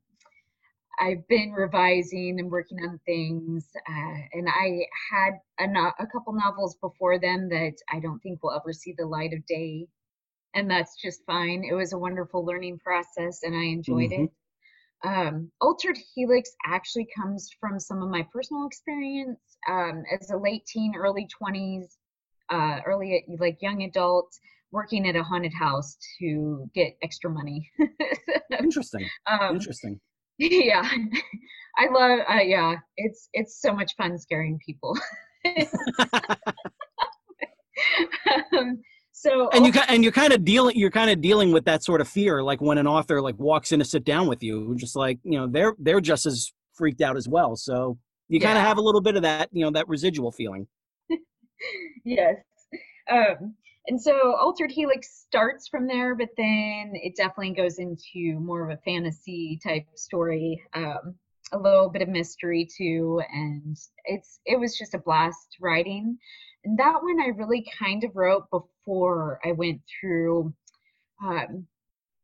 [1.00, 4.80] I've been revising and working on things, uh, and I
[5.12, 8.94] had a, no- a couple novels before them that I don't think will ever see
[8.98, 9.86] the light of day,
[10.58, 11.64] and that's just fine.
[11.64, 14.24] It was a wonderful learning process, and I enjoyed Mhm.
[14.24, 14.32] it.
[15.04, 20.66] Um, Altered Helix actually comes from some of my personal experience um, as a late
[20.66, 21.98] teen, early 20s,
[22.50, 24.36] uh, early like young adult,
[24.72, 27.70] working at a haunted house to get extra money.
[28.58, 29.08] Interesting.
[29.26, 30.00] um, Interesting.
[30.38, 30.88] yeah,
[31.76, 32.20] I love.
[32.28, 34.98] Uh, yeah, it's it's so much fun scaring people.
[38.56, 38.82] um,
[39.20, 42.00] so and you and you're kind of dealing you're kind of dealing with that sort
[42.00, 44.94] of fear like when an author like walks in to sit down with you just
[44.94, 48.64] like you know they're they're just as freaked out as well so you kind of
[48.64, 50.66] have a little bit of that you know that residual feeling
[52.04, 52.36] yes.
[53.10, 53.54] Um,
[53.86, 58.76] and so Altered Helix starts from there, but then it definitely goes into more of
[58.76, 61.14] a fantasy type story, um,
[61.52, 66.18] a little bit of mystery too, and it's it was just a blast writing.
[66.64, 70.52] And that one I really kind of wrote before I went through.
[71.22, 71.66] Um,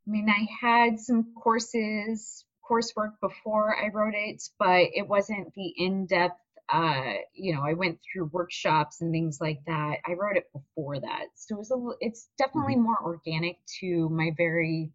[0.06, 5.72] I mean, I had some courses, coursework before I wrote it, but it wasn't the
[5.76, 6.38] in-depth
[6.72, 10.98] uh you know i went through workshops and things like that i wrote it before
[10.98, 14.90] that so it was a it's definitely more organic to my very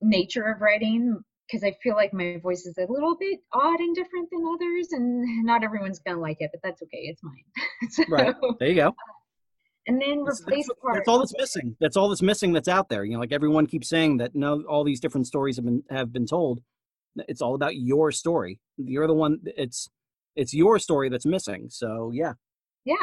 [0.00, 3.94] nature of writing because i feel like my voice is a little bit odd and
[3.94, 7.44] different than others and not everyone's gonna like it but that's okay it's mine
[7.90, 8.34] so, Right.
[8.58, 8.94] there you go
[9.86, 12.68] and then that's, replace that's, part that's all that's missing that's all that's missing that's
[12.68, 15.64] out there you know like everyone keeps saying that no all these different stories have
[15.64, 16.60] been have been told
[17.28, 19.88] it's all about your story you're the one it's
[20.36, 22.32] it's your story that's missing so yeah
[22.84, 22.94] Yeah.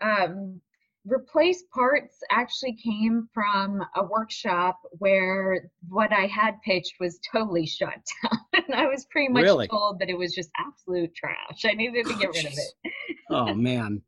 [0.00, 0.60] Um,
[1.06, 7.94] replace parts actually came from a workshop where what I had pitched was totally shut
[8.22, 8.38] down.
[8.66, 9.68] and I was pretty much Really?
[9.68, 11.64] told that it was just absolute trash.
[11.64, 13.16] I needed to get rid of it.
[13.30, 14.02] oh man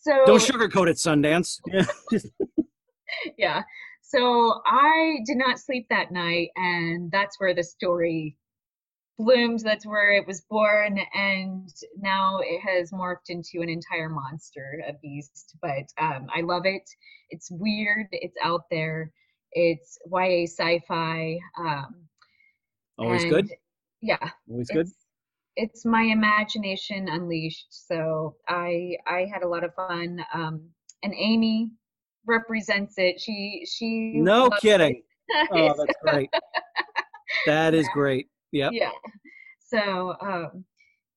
[0.00, 1.58] so don't sugarcoat it sundance
[3.38, 3.62] yeah.
[4.02, 8.36] So I did not sleep that night, and that's where the story
[9.18, 9.60] bloomed.
[9.60, 14.92] That's where it was born, and now it has morphed into an entire monster, a
[15.02, 15.56] beast.
[15.62, 16.88] But um, I love it.
[17.30, 18.06] It's weird.
[18.12, 19.10] It's out there.
[19.52, 21.38] It's YA sci-fi.
[21.58, 22.08] Um,
[22.98, 23.48] always good
[24.00, 24.88] Yeah, always good
[25.56, 30.60] it's my imagination unleashed so i i had a lot of fun um
[31.02, 31.70] and amy
[32.26, 34.96] represents it she she No kidding.
[34.96, 35.04] it.
[35.52, 36.30] Oh, that's great.
[37.46, 38.28] That is great.
[38.54, 38.72] Yep.
[38.72, 38.90] yeah
[39.58, 40.64] so um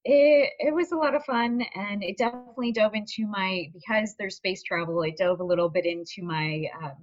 [0.06, 4.38] it, it was a lot of fun and it definitely dove into my because there's
[4.38, 6.96] space travel it dove a little bit into my um,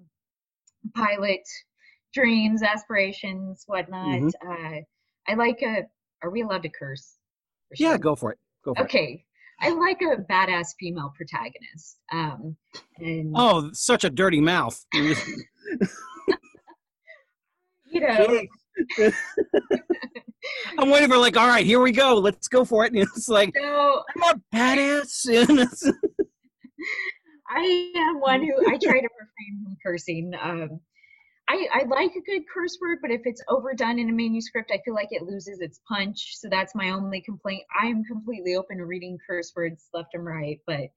[0.95, 1.43] pilot
[2.13, 4.33] dreams aspirations whatnot Mhm.
[4.49, 4.81] uh
[5.29, 5.85] i like a
[6.23, 7.17] are we allowed to curse
[7.71, 8.39] Or Yeah, go for it.
[8.65, 8.85] Go for it.
[8.87, 9.25] okay
[9.61, 12.57] i like a badass female protagonist um
[12.99, 14.85] and Oh, such a dirty mouth.
[14.95, 15.15] you
[18.01, 18.41] know
[20.79, 22.15] I'm waiting for like, all right, here we go.
[22.15, 22.93] Let's go for it.
[22.93, 25.27] And it's like, so I'm a badass.
[27.49, 30.33] I am one who I try to refrain from cursing.
[30.41, 30.81] Um,
[31.49, 34.81] I, I like a good curse word, but if it's overdone in a manuscript, I
[34.85, 36.37] feel like it loses its punch.
[36.37, 37.65] So that's my only complaint.
[37.81, 40.89] I am completely open to reading curse words left and right, but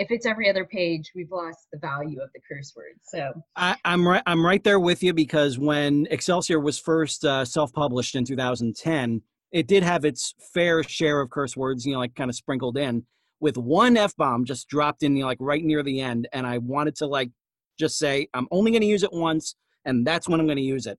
[0.00, 2.94] if it's every other page, we've lost the value of the curse word.
[3.02, 4.22] So I, I'm right.
[4.24, 9.20] I'm right there with you because when Excelsior was first uh, self-published in 2010,
[9.52, 12.78] it did have its fair share of curse words, you know, like kind of sprinkled
[12.78, 13.04] in,
[13.40, 16.46] with one f bomb just dropped in, you know, like right near the end, and
[16.46, 17.30] I wanted to like
[17.78, 20.62] just say I'm only going to use it once, and that's when I'm going to
[20.62, 20.98] use it.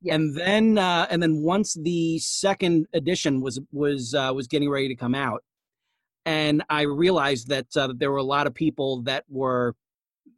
[0.00, 0.16] Yes.
[0.16, 4.88] And then uh, and then once the second edition was was uh, was getting ready
[4.88, 5.44] to come out,
[6.24, 9.74] and I realized that uh, there were a lot of people that were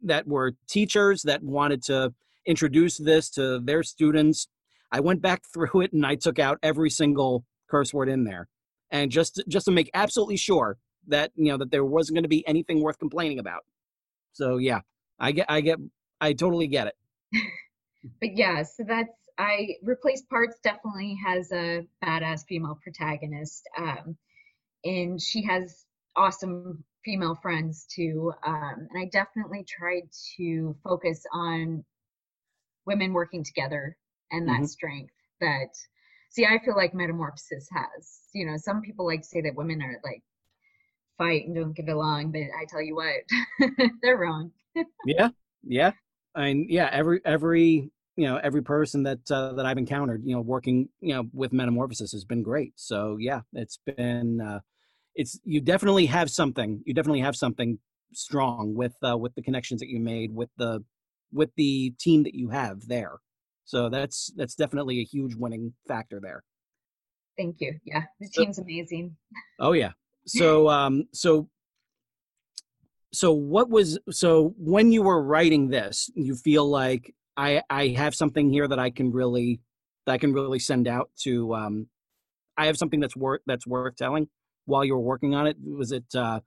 [0.03, 2.13] that were teachers that wanted to
[2.45, 4.47] introduce this to their students.
[4.91, 8.47] I went back through it and I took out every single curse word in there,
[8.91, 10.77] and just just to make absolutely sure
[11.07, 13.63] that you know that there wasn't going to be anything worth complaining about.
[14.33, 14.81] So yeah,
[15.19, 15.79] I get I get
[16.19, 16.95] I totally get it.
[18.21, 23.67] but yeah, so that's I replaced parts definitely has a badass female protagonist.
[23.77, 24.17] Um,
[24.85, 28.31] and she has awesome female friends too.
[28.45, 31.83] Um, and I definitely tried to focus on
[32.85, 33.97] women working together
[34.31, 34.65] and that mm-hmm.
[34.65, 35.69] strength that
[36.29, 39.81] see i feel like metamorphosis has you know some people like to say that women
[39.81, 40.23] are like
[41.17, 43.69] fight and don't get along but i tell you what
[44.01, 44.51] they're wrong
[45.05, 45.29] yeah
[45.63, 45.91] yeah
[46.35, 50.35] I mean, yeah every every you know every person that uh, that i've encountered you
[50.35, 54.59] know working you know with metamorphosis has been great so yeah it's been uh
[55.15, 57.79] it's you definitely have something you definitely have something
[58.13, 60.83] strong with uh with the connections that you made with the
[61.31, 63.19] with the team that you have there.
[63.65, 66.43] So that's that's definitely a huge winning factor there.
[67.37, 67.79] Thank you.
[67.83, 69.15] Yeah, the team's so, amazing.
[69.59, 69.91] Oh yeah.
[70.25, 71.49] So um so
[73.11, 78.15] so what was so when you were writing this, you feel like I I have
[78.15, 79.59] something here that I can really
[80.05, 81.87] that I can really send out to um
[82.57, 84.29] I have something that's worth that's worth telling
[84.65, 85.57] while you were working on it.
[85.63, 86.41] Was it uh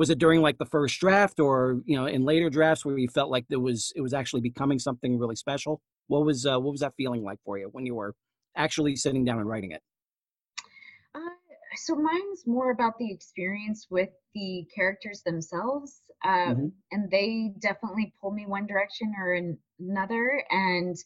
[0.00, 3.06] was it during like the first draft or you know in later drafts where you
[3.06, 6.72] felt like there was it was actually becoming something really special what was uh, what
[6.72, 8.14] was that feeling like for you when you were
[8.56, 9.82] actually sitting down and writing it
[11.14, 11.18] uh,
[11.76, 16.66] so mine's more about the experience with the characters themselves um, mm-hmm.
[16.92, 19.38] and they definitely pull me one direction or
[19.78, 20.96] another and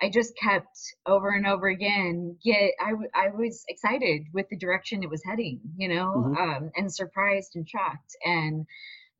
[0.00, 5.02] I just kept over and over again get I, I was excited with the direction
[5.02, 6.36] it was heading, you know, mm-hmm.
[6.36, 8.16] um, and surprised and shocked.
[8.24, 8.66] And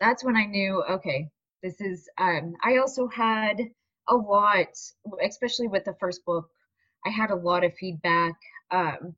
[0.00, 1.28] that's when I knew, okay,
[1.62, 3.60] this is um, I also had
[4.08, 4.66] a lot,
[5.24, 6.48] especially with the first book,
[7.06, 8.34] I had a lot of feedback
[8.70, 9.14] um,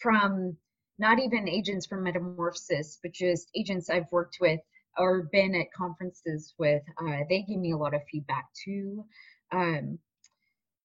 [0.00, 0.56] from
[0.98, 4.60] not even agents from Metamorphosis, but just agents I've worked with
[4.98, 6.82] or been at conferences with.
[7.00, 9.04] Uh, they gave me a lot of feedback too.
[9.52, 9.98] Um,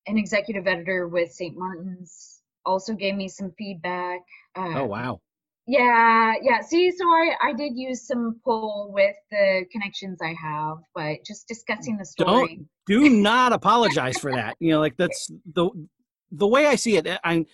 [0.07, 1.57] an executive editor with St.
[1.57, 4.21] Martin's also gave me some feedback.
[4.55, 5.19] Uh, oh wow.
[5.67, 6.61] Yeah, yeah.
[6.61, 11.47] See, so I I did use some pull with the connections I have, but just
[11.47, 12.57] discussing the story.
[12.57, 14.55] Don't do not apologize for that.
[14.59, 15.69] You know, like that's the
[16.31, 17.07] the way I see it.
[17.23, 17.45] I'm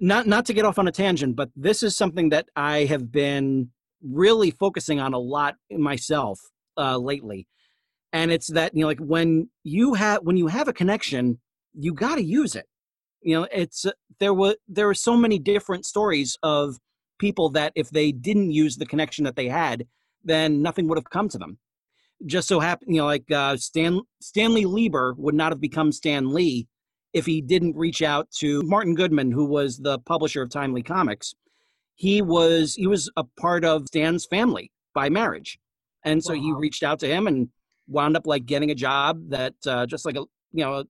[0.00, 3.12] not not to get off on a tangent, but this is something that I have
[3.12, 3.70] been
[4.02, 6.40] really focusing on a lot myself
[6.76, 7.46] uh, lately,
[8.12, 11.38] and it's that you know, like when you have when you have a connection
[11.74, 12.66] you got to use it.
[13.22, 16.76] You know it's uh, there were there were so many different stories of
[17.18, 19.86] people that if they didn't use the connection that they had
[20.24, 21.58] then nothing would have come to them.
[22.26, 26.32] Just so happened you know like uh, stan stanley lieber would not have become stan
[26.32, 26.66] lee
[27.12, 31.34] if he didn't reach out to martin goodman who was the publisher of timely comics.
[31.94, 35.58] He was he was a part of stan's family by marriage.
[36.04, 36.40] And so wow.
[36.40, 37.48] he reached out to him and
[37.86, 40.84] wound up like getting a job that uh, just like a you know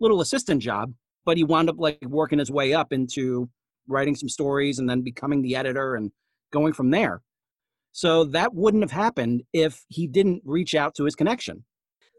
[0.00, 0.92] little assistant job,
[1.24, 3.48] but he wound up like working his way up into
[3.88, 6.10] writing some stories and then becoming the editor and
[6.52, 7.22] going from there.
[7.92, 11.64] So that wouldn't have happened if he didn't reach out to his connection.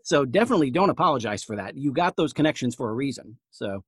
[0.04, 1.78] So definitely don't apologize for that.
[1.78, 3.38] You got those connections for a reason.
[3.52, 3.84] So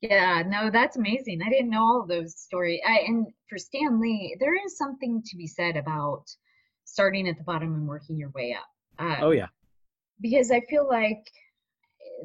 [0.00, 1.40] yeah, no, that's amazing.
[1.44, 2.80] I didn't know all those stories.
[2.86, 6.24] I, and for Stan Lee, there is something to be said about
[6.84, 9.04] starting at the bottom and working your way up.
[9.04, 9.46] Um, oh yeah.
[10.20, 11.24] Because I feel like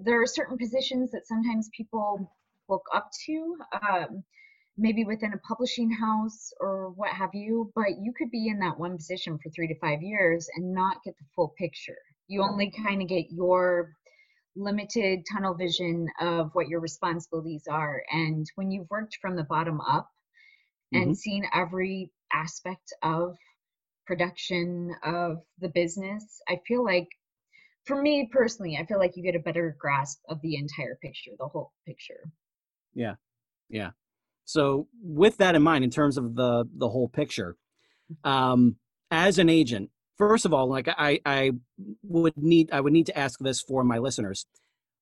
[0.04, 2.32] there are certain positions that sometimes people
[2.70, 3.58] look up to,
[3.90, 4.24] um,
[4.78, 8.80] maybe within a publishing house or what have you, but you could be in that
[8.80, 11.98] one position for three to five years and not get the full picture.
[12.28, 13.94] You only kind of get your
[14.56, 18.04] limited tunnel vision of what your responsibilities are.
[18.12, 20.10] And when you've worked from the bottom up
[20.92, 21.14] and mm-hmm.
[21.14, 23.36] seen every aspect of
[24.06, 27.08] production of the business, I feel like
[27.88, 31.32] for me personally, I feel like you get a better grasp of the entire picture,
[31.40, 32.30] the whole picture.
[32.94, 33.16] Yeah.
[33.70, 33.92] Yeah.
[34.46, 37.58] So with that in mind, in terms of the the whole picture,
[38.24, 38.78] um,
[39.12, 41.52] as an agent, first of all, like I I
[42.04, 44.46] would need I would need to ask this for my listeners.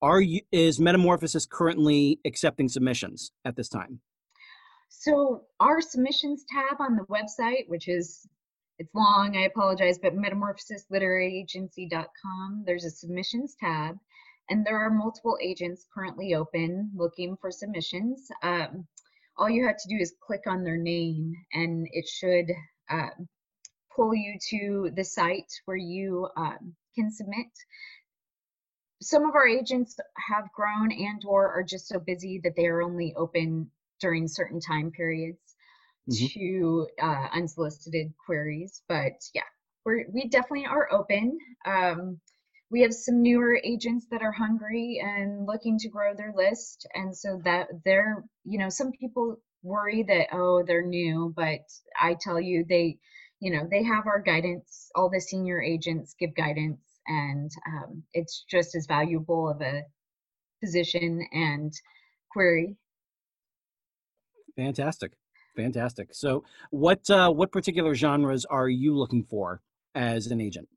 [0.02, 4.02] Are you is Metamorphosis currently accepting submissions at this time?
[4.90, 8.28] So our submissions tab on the website, which is
[8.78, 13.98] it's long, I apologize, but metamorphosisliteraryagency.com, there's a submissions tab.
[14.50, 18.30] and there are multiple agents currently open looking for submissions.
[18.44, 18.86] Um,
[19.38, 22.52] all you have to do is click on their name and it should
[22.90, 23.10] uh,
[23.96, 27.48] pull you to the site where you um, can submit.
[29.02, 29.98] Some of our agents
[30.30, 34.60] have grown and or are just so busy that they are only open during certain
[34.60, 35.40] time periods
[36.10, 36.40] mm-hmm.
[36.40, 38.82] to uh, unsolicited queries.
[38.88, 39.44] But yeah,
[39.86, 41.38] we're, we definitely are open.
[41.66, 42.20] Um,
[42.72, 47.16] we have some newer agents that are hungry and looking to grow their list and
[47.16, 51.62] so that they're you know some people worry that oh they're new but
[52.00, 52.98] i tell you they
[53.40, 58.44] you know they have our guidance all the senior agents give guidance and um, it's
[58.50, 59.84] just as valuable of a
[60.62, 61.74] position and
[62.32, 62.76] query
[64.56, 65.12] fantastic
[65.56, 69.62] fantastic so what uh, what particular genres are you looking for
[69.96, 70.68] as an agent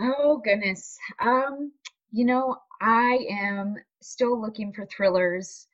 [0.00, 0.96] Oh goodness.
[1.20, 1.72] Um,
[2.10, 5.66] you know, I am still looking for thrillers,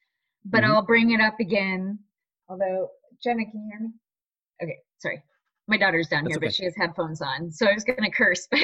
[0.46, 0.72] but mm-hmm.
[0.72, 1.98] I'll bring it up again.
[2.48, 2.88] Although,
[3.22, 3.90] Jenna, can you hear me?
[4.62, 5.22] Okay, sorry.
[5.66, 6.46] My daughter's down That's here, okay.
[6.46, 8.60] but she has headphones on, so I was gonna curse, but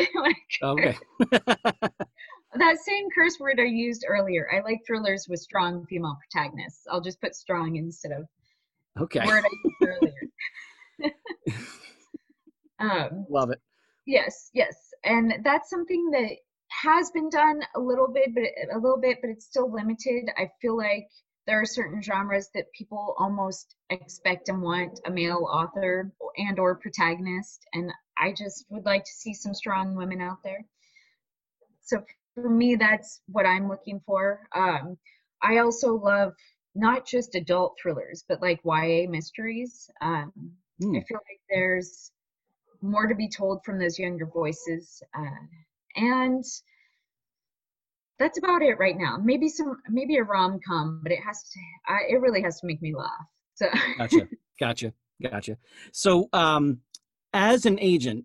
[0.63, 0.97] Okay.
[1.31, 4.49] that same curse word I used earlier.
[4.53, 6.87] I like thrillers with strong female protagonists.
[6.91, 8.27] I'll just put strong instead of
[9.01, 9.25] okay.
[9.25, 10.13] word I used
[11.01, 11.15] earlier.
[12.79, 13.59] um, Love it.
[14.07, 14.77] Yes, yes.
[15.05, 16.31] And that's something that
[16.83, 20.31] has been done a little bit but a little bit but it's still limited.
[20.37, 21.09] I feel like
[21.47, 26.77] there are certain genres that people almost expect and want a male author and or
[26.77, 30.65] protagonist and i just would like to see some strong women out there.
[31.81, 34.47] So for me that's what i'm looking for.
[34.55, 34.97] Um,
[35.43, 36.35] i also love
[36.75, 40.33] not just adult thrillers but like ya mysteries um,
[40.83, 40.97] mm.
[40.97, 42.13] i feel like there's
[42.83, 45.03] more to be told from those younger voices.
[45.17, 45.27] Uh,
[45.97, 46.45] and
[48.19, 49.19] that's about it right now.
[49.23, 51.61] Maybe some, maybe a rom com, but it has to,
[51.93, 53.11] I, it really has to make me laugh.
[53.55, 53.67] So
[53.99, 54.29] gotcha,
[54.61, 54.93] gotcha,
[55.23, 55.57] gotcha.
[55.93, 56.81] So, um,
[57.33, 58.25] as an agent,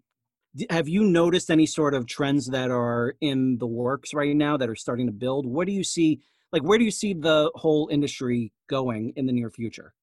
[0.70, 4.70] have you noticed any sort of trends that are in the works right now that
[4.70, 5.46] are starting to build?
[5.46, 6.22] What do you see?
[6.56, 9.94] Like, where do you see the whole industry going in the near future?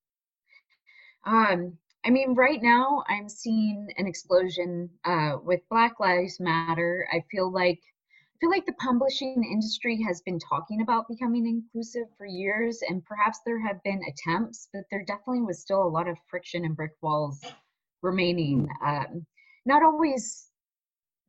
[1.25, 7.09] Um, I mean, right now I'm seeing an explosion uh, with Black Lives Matter.
[7.11, 12.09] I feel like I feel like the publishing industry has been talking about becoming inclusive
[12.19, 16.07] for years, and perhaps there have been attempts, but there definitely was still a lot
[16.07, 17.43] of friction and brick walls
[18.03, 18.69] remaining.
[18.85, 19.25] Um,
[19.65, 20.49] not always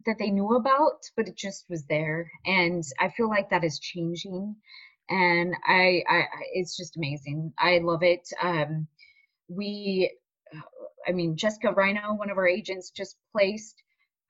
[0.06, 3.80] that they knew about, but it just was there, and I feel like that is
[3.80, 4.58] changing,
[5.10, 6.24] and I, I
[6.54, 7.54] it's just amazing.
[7.58, 8.28] I love it.
[8.42, 8.88] Um,
[9.48, 10.12] we
[11.08, 13.82] I mean, Jessica Reino, one of our agents, just placed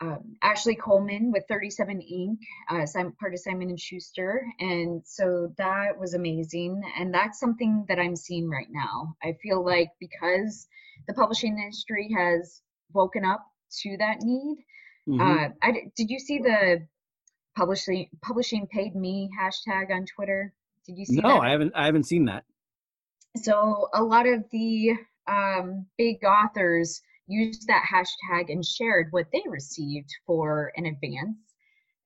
[0.02, 2.86] um, Ashley Coleman with 37 Ink, uh,
[3.20, 6.82] part of Simon and Schuster, and so that was amazing.
[6.98, 9.16] And that's something that I'm seeing right now.
[9.24, 10.68] I feel like because
[11.08, 12.62] the publishing industry has
[12.92, 13.46] woken up
[13.82, 14.58] to that need.
[15.08, 15.22] Mm-hmm.
[15.22, 16.88] Uh, I, did you see the
[17.56, 20.54] publishing publishing paid me hashtag on Twitter?
[20.86, 21.16] Did you see?
[21.16, 21.42] No, that?
[21.42, 21.74] I haven't.
[21.76, 22.44] I haven't seen that.
[23.38, 24.96] So a lot of the
[25.28, 31.38] um, big authors used that hashtag and shared what they received for an advance.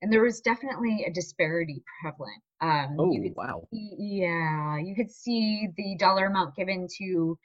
[0.00, 2.40] And there was definitely a disparity prevalent.
[2.60, 3.66] Um, oh, wow.
[3.72, 7.38] See, yeah, you could see the dollar amount given to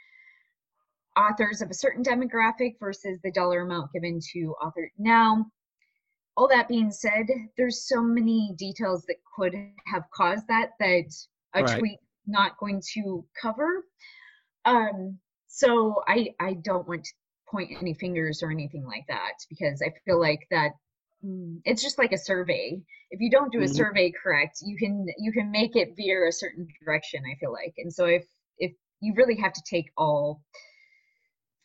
[1.17, 4.91] authors of a certain demographic versus the dollar amount given to author.
[4.97, 5.45] Now,
[6.35, 7.27] all that being said,
[7.57, 9.53] there's so many details that could
[9.85, 11.05] have caused that that
[11.53, 11.79] a right.
[11.79, 13.85] tweet not going to cover.
[14.65, 17.13] Um, so I I don't want to
[17.49, 20.71] point any fingers or anything like that because I feel like that
[21.23, 22.81] mm, it's just like a survey.
[23.11, 23.73] If you don't do a mm-hmm.
[23.73, 27.23] survey correct, you can you can make it veer a certain direction.
[27.31, 28.25] I feel like, and so if
[28.57, 28.71] if
[29.01, 30.41] you really have to take all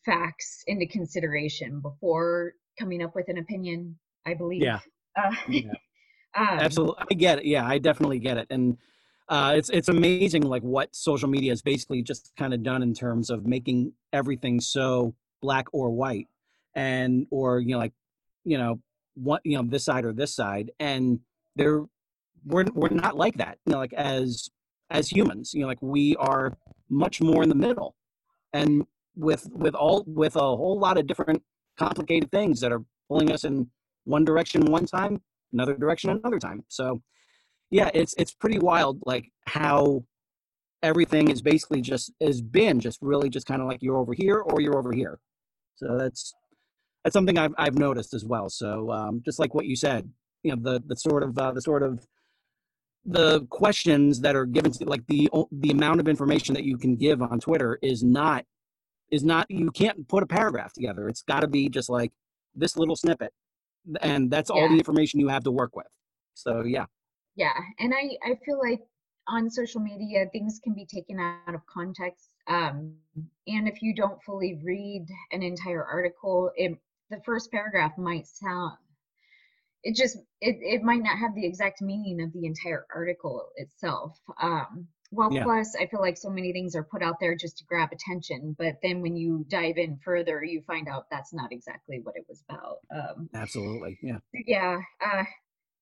[0.05, 3.99] facts into consideration before coming up with an opinion,
[4.29, 4.63] I believe.
[4.63, 4.81] Yeah.
[5.17, 5.71] Uh, yeah.
[6.37, 7.45] um, Absolutely, I get it.
[7.47, 8.77] Yeah, I definitely get it, and
[9.29, 12.95] uh, it's it's amazing like what social media has basically just kind of done in
[12.95, 16.27] terms of making everything so black or white
[16.75, 17.93] and or you know like
[18.45, 18.81] you know
[19.15, 21.21] what you know this side or this side and
[21.57, 21.85] they're
[22.47, 24.49] we're we're not like that you know like as
[24.91, 26.57] as humans you know like we are
[26.89, 27.95] much more in the middle
[28.53, 28.85] and
[29.17, 31.43] with with all with a whole lot of different
[31.79, 33.69] complicated things that are pulling us in
[34.09, 35.21] one direction one time
[35.53, 37.01] another direction another time so
[37.71, 40.05] yeah, it's it's pretty wild, like how
[40.83, 44.39] everything is basically just has been just really just kind of like you're over here
[44.39, 45.19] or you're over here.
[45.77, 46.35] So that's
[47.05, 48.49] that's something I've I've noticed as well.
[48.49, 50.11] So um, just like what you said,
[50.43, 52.07] you know, the the sort of uh, the sort of
[53.05, 56.97] the questions that are given to like the the amount of information that you can
[56.97, 58.45] give on Twitter is not
[59.11, 61.09] is not you can't put a paragraph together.
[61.09, 62.13] It's got to be just like
[62.55, 63.33] this little snippet,
[64.03, 64.69] and that's all Yeah.
[64.69, 65.87] the information you have to work with.
[66.35, 66.87] So yeah,
[67.37, 68.81] Yeah, and I I feel like
[69.29, 72.31] on social media things can be taken out of context.
[72.47, 72.97] Um,
[73.47, 76.79] and if you don't fully read an entire article, it
[77.11, 78.79] the first paragraph might sound
[79.85, 84.19] it just it, it might not have the exact meaning of the entire article itself.
[84.41, 85.45] Um, well, Yeah.
[85.45, 88.55] plus I feel like so many things are put out there just to grab attention,
[88.59, 92.27] but then when you dive in further, you find out that's not exactly what it
[92.29, 92.79] was about.
[92.91, 95.25] Um, absolutely, yeah, yeah uh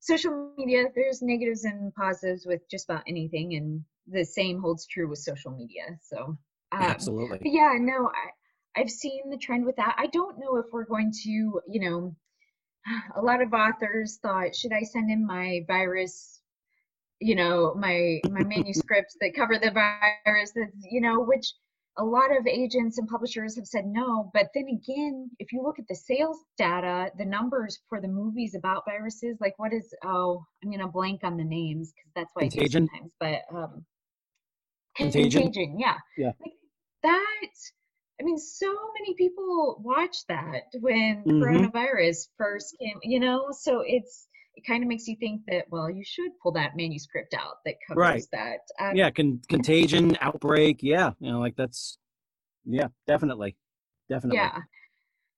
[0.00, 5.08] social media there's negatives and positives with just about anything and the same holds true
[5.08, 6.36] with social media so
[6.72, 7.40] um, absolutely.
[7.42, 11.12] yeah no i i've seen the trend with that i don't know if we're going
[11.12, 12.14] to you know
[13.16, 16.35] a lot of authors thought should i send in my virus
[17.20, 21.54] you know my my manuscripts that cover the virus you know which
[21.98, 22.04] a lot
[22.36, 25.94] of agents and publishers have said no but then again if you look at the
[25.94, 30.86] sales data the numbers for the movies about viruses like what is oh i'm gonna
[30.88, 32.86] blank on the names because that's why Contagion?
[32.88, 33.84] sometimes but um
[34.96, 35.42] Contagion?
[35.42, 36.32] contagion yeah Yeah.
[36.40, 36.52] like
[37.02, 37.50] that
[38.20, 38.66] i mean so
[38.98, 41.40] many people watched that when Mhm.
[41.42, 45.90] coronavirus first came you know so it's it kind of makes you think that well
[45.90, 48.24] you should pull that manuscript out that covers Right.
[48.32, 51.98] that um, yeah, con- contagion, outbreak, yeah, you know, like that's,
[52.64, 53.56] yeah, definitely,
[54.08, 54.58] definitely, Yeah.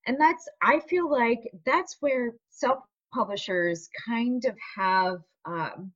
[0.07, 2.79] And that's, I feel like that's where self
[3.13, 5.91] publishers kind of have um,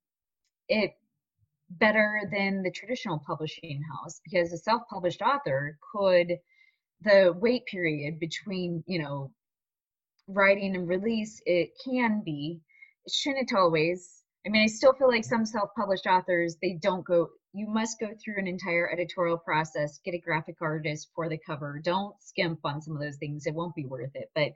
[0.68, 0.92] it
[1.70, 6.38] better than the traditional publishing house because a self published author could,
[7.02, 9.32] the wait period between, you know,
[10.28, 12.62] writing and release, it can be,
[13.12, 14.22] shouldn't always.
[14.46, 18.00] I mean, I still feel like some self published authors, they don't go, you must
[18.00, 21.80] go through an entire editorial process, get a graphic artist for the cover.
[21.84, 23.46] Don't skimp on some of those things.
[23.46, 24.30] It won't be worth it.
[24.36, 24.52] But,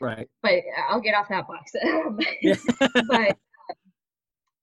[0.00, 0.28] right.
[0.42, 1.72] but I'll get off that box.
[3.08, 3.36] But,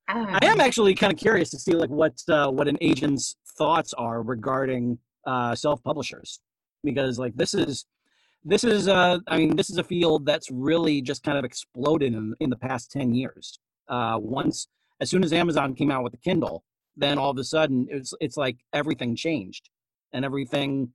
[0.07, 3.35] um, I am actually kind of curious to see like what uh, what an agent's
[3.57, 6.39] thoughts are regarding uh, self publishers
[6.83, 7.85] because like this is
[8.43, 12.13] this is uh I mean this is a field that's really just kind of exploded
[12.13, 13.59] in in the past ten years.
[13.87, 14.67] Uh, once
[15.01, 16.63] as soon as Amazon came out with the Kindle,
[16.95, 19.69] then all of a sudden it's it's like everything changed
[20.13, 20.89] and everything.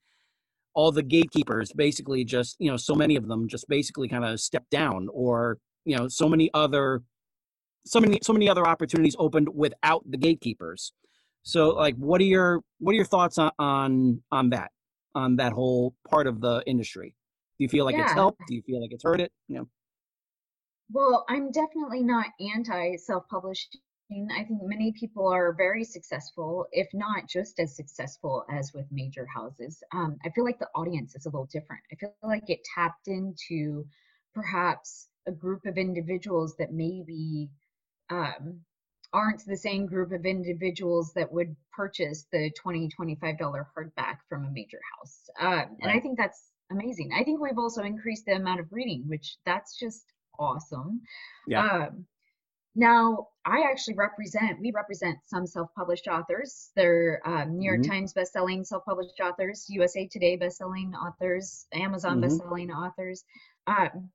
[0.74, 4.40] All the gatekeepers basically just you know so many of them just basically kind of
[4.40, 7.02] stepped down or you know so many other
[7.86, 10.92] so many so many other opportunities opened without the gatekeepers
[11.42, 14.70] so like what are your what are your thoughts on on, on that
[15.14, 17.14] on that whole part of the industry
[17.58, 19.68] do you feel like it's helped do you feel like it's hurt it you know
[20.90, 23.80] Well, I'm definitely not anti self publishing.
[24.30, 29.26] I think many people are very successful, if not just as successful as with major
[29.26, 29.82] houses.
[29.92, 31.82] Um, I feel like the audience is a little different.
[31.90, 33.86] I feel like it tapped into
[34.34, 37.48] perhaps a group of individuals that maybe
[38.10, 38.60] um,
[39.12, 44.50] aren't the same group of individuals that would purchase the 20 $25 hardback from a
[44.50, 45.30] major house.
[45.40, 47.12] Um, and I think that's amazing.
[47.14, 50.04] I think we've also increased the amount of reading, which that's just
[50.38, 51.02] awesome.
[51.46, 51.64] Yeah.
[51.66, 52.06] Um,
[52.76, 56.72] now, I actually represent, we represent some self published authors.
[56.74, 57.88] They're um, New York Mhm.
[57.88, 62.24] Times bestselling self published authors, USA Today bestselling authors, Amazon Mhm.
[62.24, 63.24] bestselling authors.
[63.66, 64.10] Um,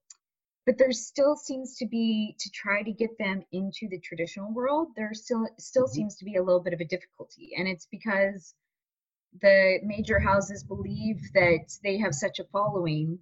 [0.65, 4.89] but there still seems to be to try to get them into the traditional world
[4.95, 5.89] there still still Mhm.
[5.89, 8.53] seems to be a little bit of a difficulty and it's because
[9.41, 13.19] the major houses believe that they have such a following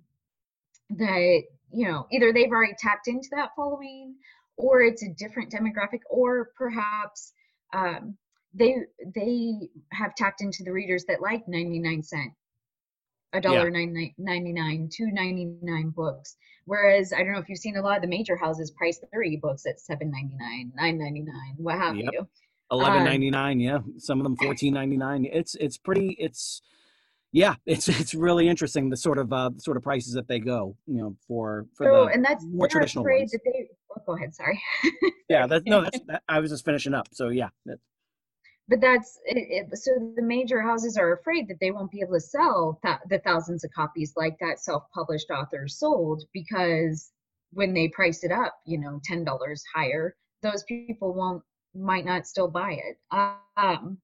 [0.90, 4.16] that you know either they've already tapped into that following
[4.56, 7.34] or it's a different demographic or perhaps
[7.74, 8.18] um,
[8.54, 8.78] they
[9.14, 12.32] they have tapped into the readers that like 99 cent
[13.34, 14.16] a dollar ninety
[14.54, 16.38] nine, two ninety nine books.
[16.66, 19.24] Whereas I don't know if you've seen a lot of the major houses price their
[19.24, 22.14] ebooks at seven ninety nine, nine ninety nine, what have Yep.
[22.14, 22.28] you.
[22.72, 23.80] Eleven ninety nine, yeah.
[23.98, 25.26] Some of them fourteen ninety nine.
[25.32, 26.16] It's it's pretty.
[26.20, 26.62] It's
[27.32, 27.56] yeah.
[27.66, 30.76] It's it's really interesting the sort of uh sort of prices that they go.
[30.86, 33.32] You know for for So the and that's more traditional ones.
[33.32, 33.70] that they.
[33.96, 34.34] Oh, go ahead.
[34.36, 34.62] Sorry.
[35.30, 35.48] yeah.
[35.48, 35.84] That no.
[35.84, 37.08] That's that, I was just finishing up.
[37.14, 37.50] So yeah.
[37.66, 37.80] That,
[38.70, 42.16] but that's it, it, so the major houses are afraid that they won't be able
[42.16, 47.12] to sell th- the thousands of copies like that self-published author sold because
[47.54, 49.26] when they price it up you know $10
[49.74, 51.42] higher those people won't
[51.78, 52.98] might not still buy it
[53.58, 53.98] um,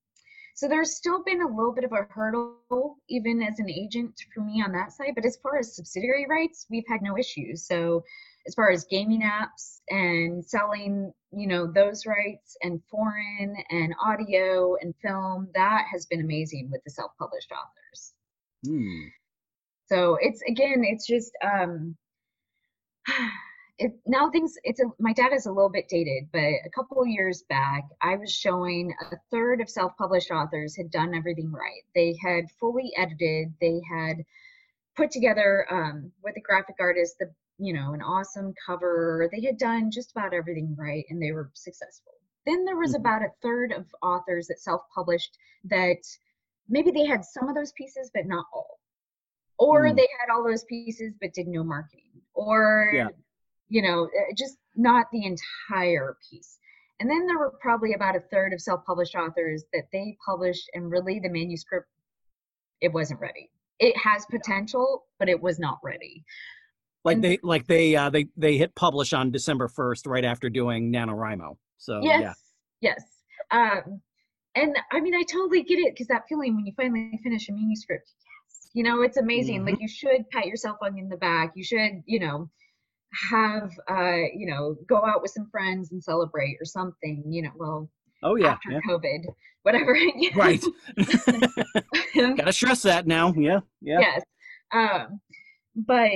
[0.55, 4.41] so there's still been a little bit of a hurdle even as an agent for
[4.41, 8.03] me on that side but as far as subsidiary rights we've had no issues so
[8.47, 14.75] as far as gaming apps and selling, you know, those rights and foreign and audio
[14.81, 18.13] and film, that has been amazing with the self-published authors.
[18.65, 19.07] Hmm.
[19.85, 21.95] So it's again, it's just um
[23.79, 27.01] it now things it's a my data is a little bit dated, but a couple
[27.01, 31.81] of years back I was showing a third of self-published authors had done everything right.
[31.95, 34.17] They had fully edited, they had
[34.95, 39.57] put together um, with a graphic artist the you know an awesome cover they had
[39.57, 42.13] done just about everything right and they were successful
[42.45, 42.99] then there was Mhm.
[42.99, 46.01] about a third of authors that self-published that
[46.67, 48.79] maybe they had some of those pieces but not all
[49.59, 49.95] or Mm.
[49.95, 53.09] they had all those pieces but did no marketing or Yeah.
[53.73, 56.59] You know uh, just not the entire piece.
[56.99, 60.91] And then there were probably about a third of self-published authors that they published and
[60.91, 61.87] really the manuscript
[62.81, 63.49] it wasn't ready.
[63.79, 66.23] It has potential but it was not ready.
[67.03, 70.49] Like And- they like they uh, they they hit publish on December first, right after
[70.49, 71.57] doing NaNoWriMo.
[71.77, 72.21] So yes
[72.79, 73.03] yeah, yes
[73.51, 74.01] um
[74.55, 77.51] and i mean i totally get it because that feeling when you finally finish a
[77.51, 79.65] manuscript yes you know it's amazing.
[79.65, 81.53] Like you should pat yourself on in the back.
[81.55, 82.49] You should you know
[83.13, 87.51] have uh you know go out with some friends and celebrate or something you know
[87.55, 87.89] well
[88.23, 88.79] oh yeah, after yeah.
[88.87, 89.25] covid
[89.63, 89.95] whatever
[90.35, 90.63] right.
[92.15, 93.33] Gotta stress that now.
[93.33, 93.99] Yeah, yeah.
[93.99, 94.23] yes
[94.73, 95.19] um
[95.75, 96.11] but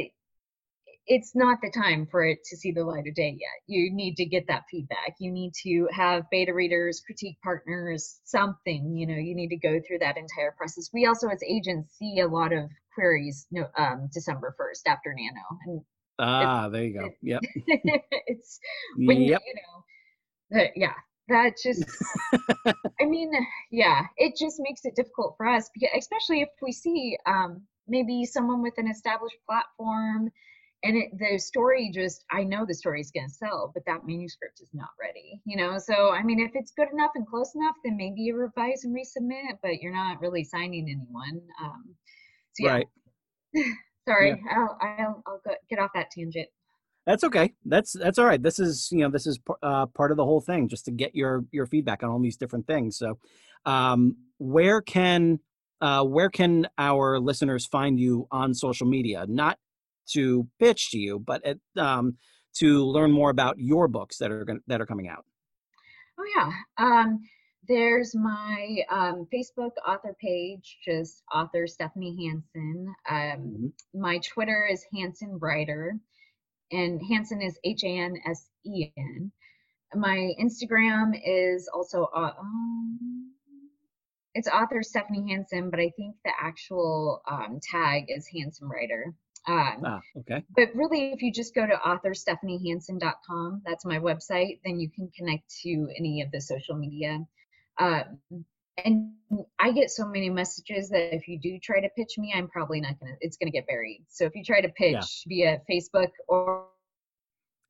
[1.09, 4.15] it's not the time for it to see the light of day yet you need
[4.15, 9.15] to get that feedback you need to have beta readers critique partners something you know
[9.15, 12.51] you need to go through that entire process we also as agents see a lot
[12.51, 15.83] of queries no um december 1st after nano
[16.19, 17.09] Ah, there you go.
[17.21, 17.43] Yep.
[18.27, 18.59] it's
[18.95, 19.41] when Yep.
[19.45, 20.93] you know yeah
[21.27, 21.85] that just
[23.01, 23.31] i mean
[23.71, 28.25] yeah it just makes it difficult for us because especially if we see um maybe
[28.25, 30.29] someone with an established platform
[30.83, 34.05] and it, the story just i know the story is going to sell but that
[34.05, 37.53] manuscript is not ready you know so i mean if it's good enough and close
[37.55, 41.83] enough then maybe you revise and resubmit but you're not really signing anyone um
[42.53, 42.87] so yeah Right.
[44.07, 44.35] sorry Yeah.
[44.55, 46.47] i'll i'll, I'll go, get off that tangent
[47.07, 47.53] That's okay.
[47.63, 48.43] That's that's all right.
[48.43, 51.15] This is you know this is uh, part of the whole thing, just to get
[51.15, 52.97] your your feedback on all these different things.
[52.97, 53.17] So,
[53.65, 55.39] um, where can
[55.79, 59.25] uh, where can our listeners find you on social media?
[59.25, 59.57] Not
[60.15, 62.17] to pitch to you, but at, um,
[62.59, 65.23] to learn more about your books that are going that are coming out.
[66.19, 66.51] Oh yeah.
[66.77, 67.21] Um,
[67.67, 72.93] there's my um, Facebook author page, just author Stephanie Hansen.
[73.09, 73.73] Um, Mhm.
[73.93, 75.99] my Twitter is Hansen Writer,
[76.71, 79.31] and Hansen is H A N S E N.
[79.95, 83.33] My Instagram is also uh, um,
[84.33, 89.13] it's author Stephanie Hansen, but I think the actual um, tag is Hansen Writer.
[89.47, 90.43] Um, Ah, okay.
[90.55, 95.49] but really, if you just go to authorstephaniehansen.com, that's my website, then you can connect
[95.63, 97.25] to any of the social media.
[97.79, 98.19] Um,
[98.83, 99.11] and
[99.59, 102.79] I get so many messages that if you do try to pitch me, I'm probably
[102.79, 103.15] not gonna.
[103.21, 104.05] It's gonna get buried.
[104.07, 106.67] So if you try to pitch via Facebook or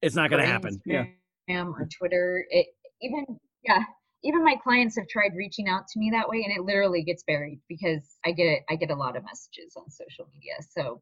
[0.01, 0.81] It's not gonna happen.
[0.85, 1.05] Yeah.
[1.49, 2.67] Instagram or Twitter, it
[3.01, 3.25] even
[3.63, 3.83] yeah,
[4.23, 7.23] even my clients have tried reaching out to me that way, and it literally gets
[7.23, 10.53] buried because I get I get a lot of messages on social media.
[10.69, 11.01] So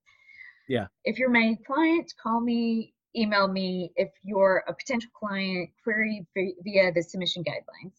[0.67, 0.87] Yeah.
[1.03, 3.91] if you're my client, call me, email me.
[3.95, 7.93] If you're a potential client, query via the submission guidelines.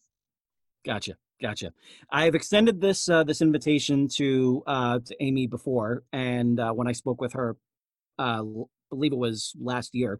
[0.85, 1.13] Gotcha.
[1.41, 1.71] Gotcha.
[2.09, 6.93] I've extended this uh, this invitation to uh, to Amy before, and uh, when I
[6.93, 7.55] spoke with her,
[8.17, 8.43] uh,
[8.89, 10.19] believe it was last year,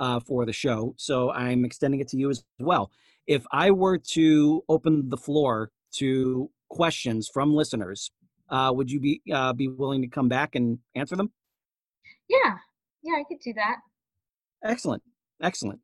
[0.00, 0.94] uh, for the show.
[0.96, 2.90] So I'm extending it to you as well.
[3.26, 8.10] If I were to open the floor to questions from listeners,
[8.48, 11.30] uh, would you be uh, be willing to come back and answer them?
[12.28, 12.56] Yeah,
[13.02, 13.76] yeah, I could do that.
[14.64, 15.02] Excellent,
[15.42, 15.80] excellent.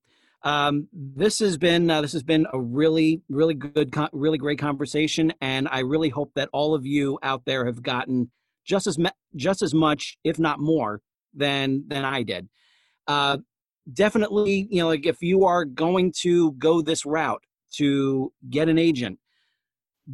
[0.47, 5.33] Um, this has been uh, this has been a really really good really great conversation,
[5.41, 8.31] and I really hope that all of you out there have gotten
[8.65, 8.97] just as
[9.35, 11.01] just as much, if not more,
[11.35, 12.49] than than I did.
[13.09, 13.39] Uh,
[13.93, 17.43] definitely, you know, like if you are going to go this route
[17.79, 19.19] to get an agent,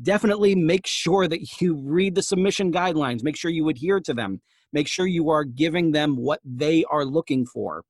[0.00, 3.22] definitely make sure that you read the submission guidelines.
[3.22, 4.40] Make sure you adhere to them.
[4.72, 7.84] Make sure you are giving them what they are looking for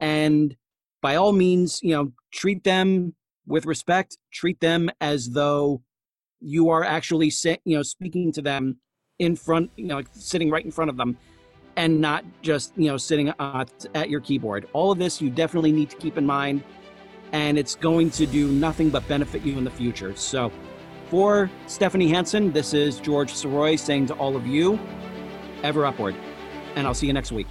[0.00, 0.56] and
[1.04, 3.14] by all means you know treat them
[3.46, 5.82] with respect treat them as though
[6.40, 7.30] you are actually
[7.66, 8.78] you know speaking to them
[9.18, 11.14] in front you know like sitting right in front of them
[11.76, 14.66] and not just you know sitting uh, at your keyboard.
[14.72, 16.64] All of this you definitely need to keep in mind
[17.32, 20.16] and it's going to do nothing but benefit you in the future.
[20.16, 20.50] So
[21.10, 24.78] for stephanie hansen this is George Sirois saying to all of you
[25.62, 26.14] ever upward
[26.76, 27.46] and i'll see you next week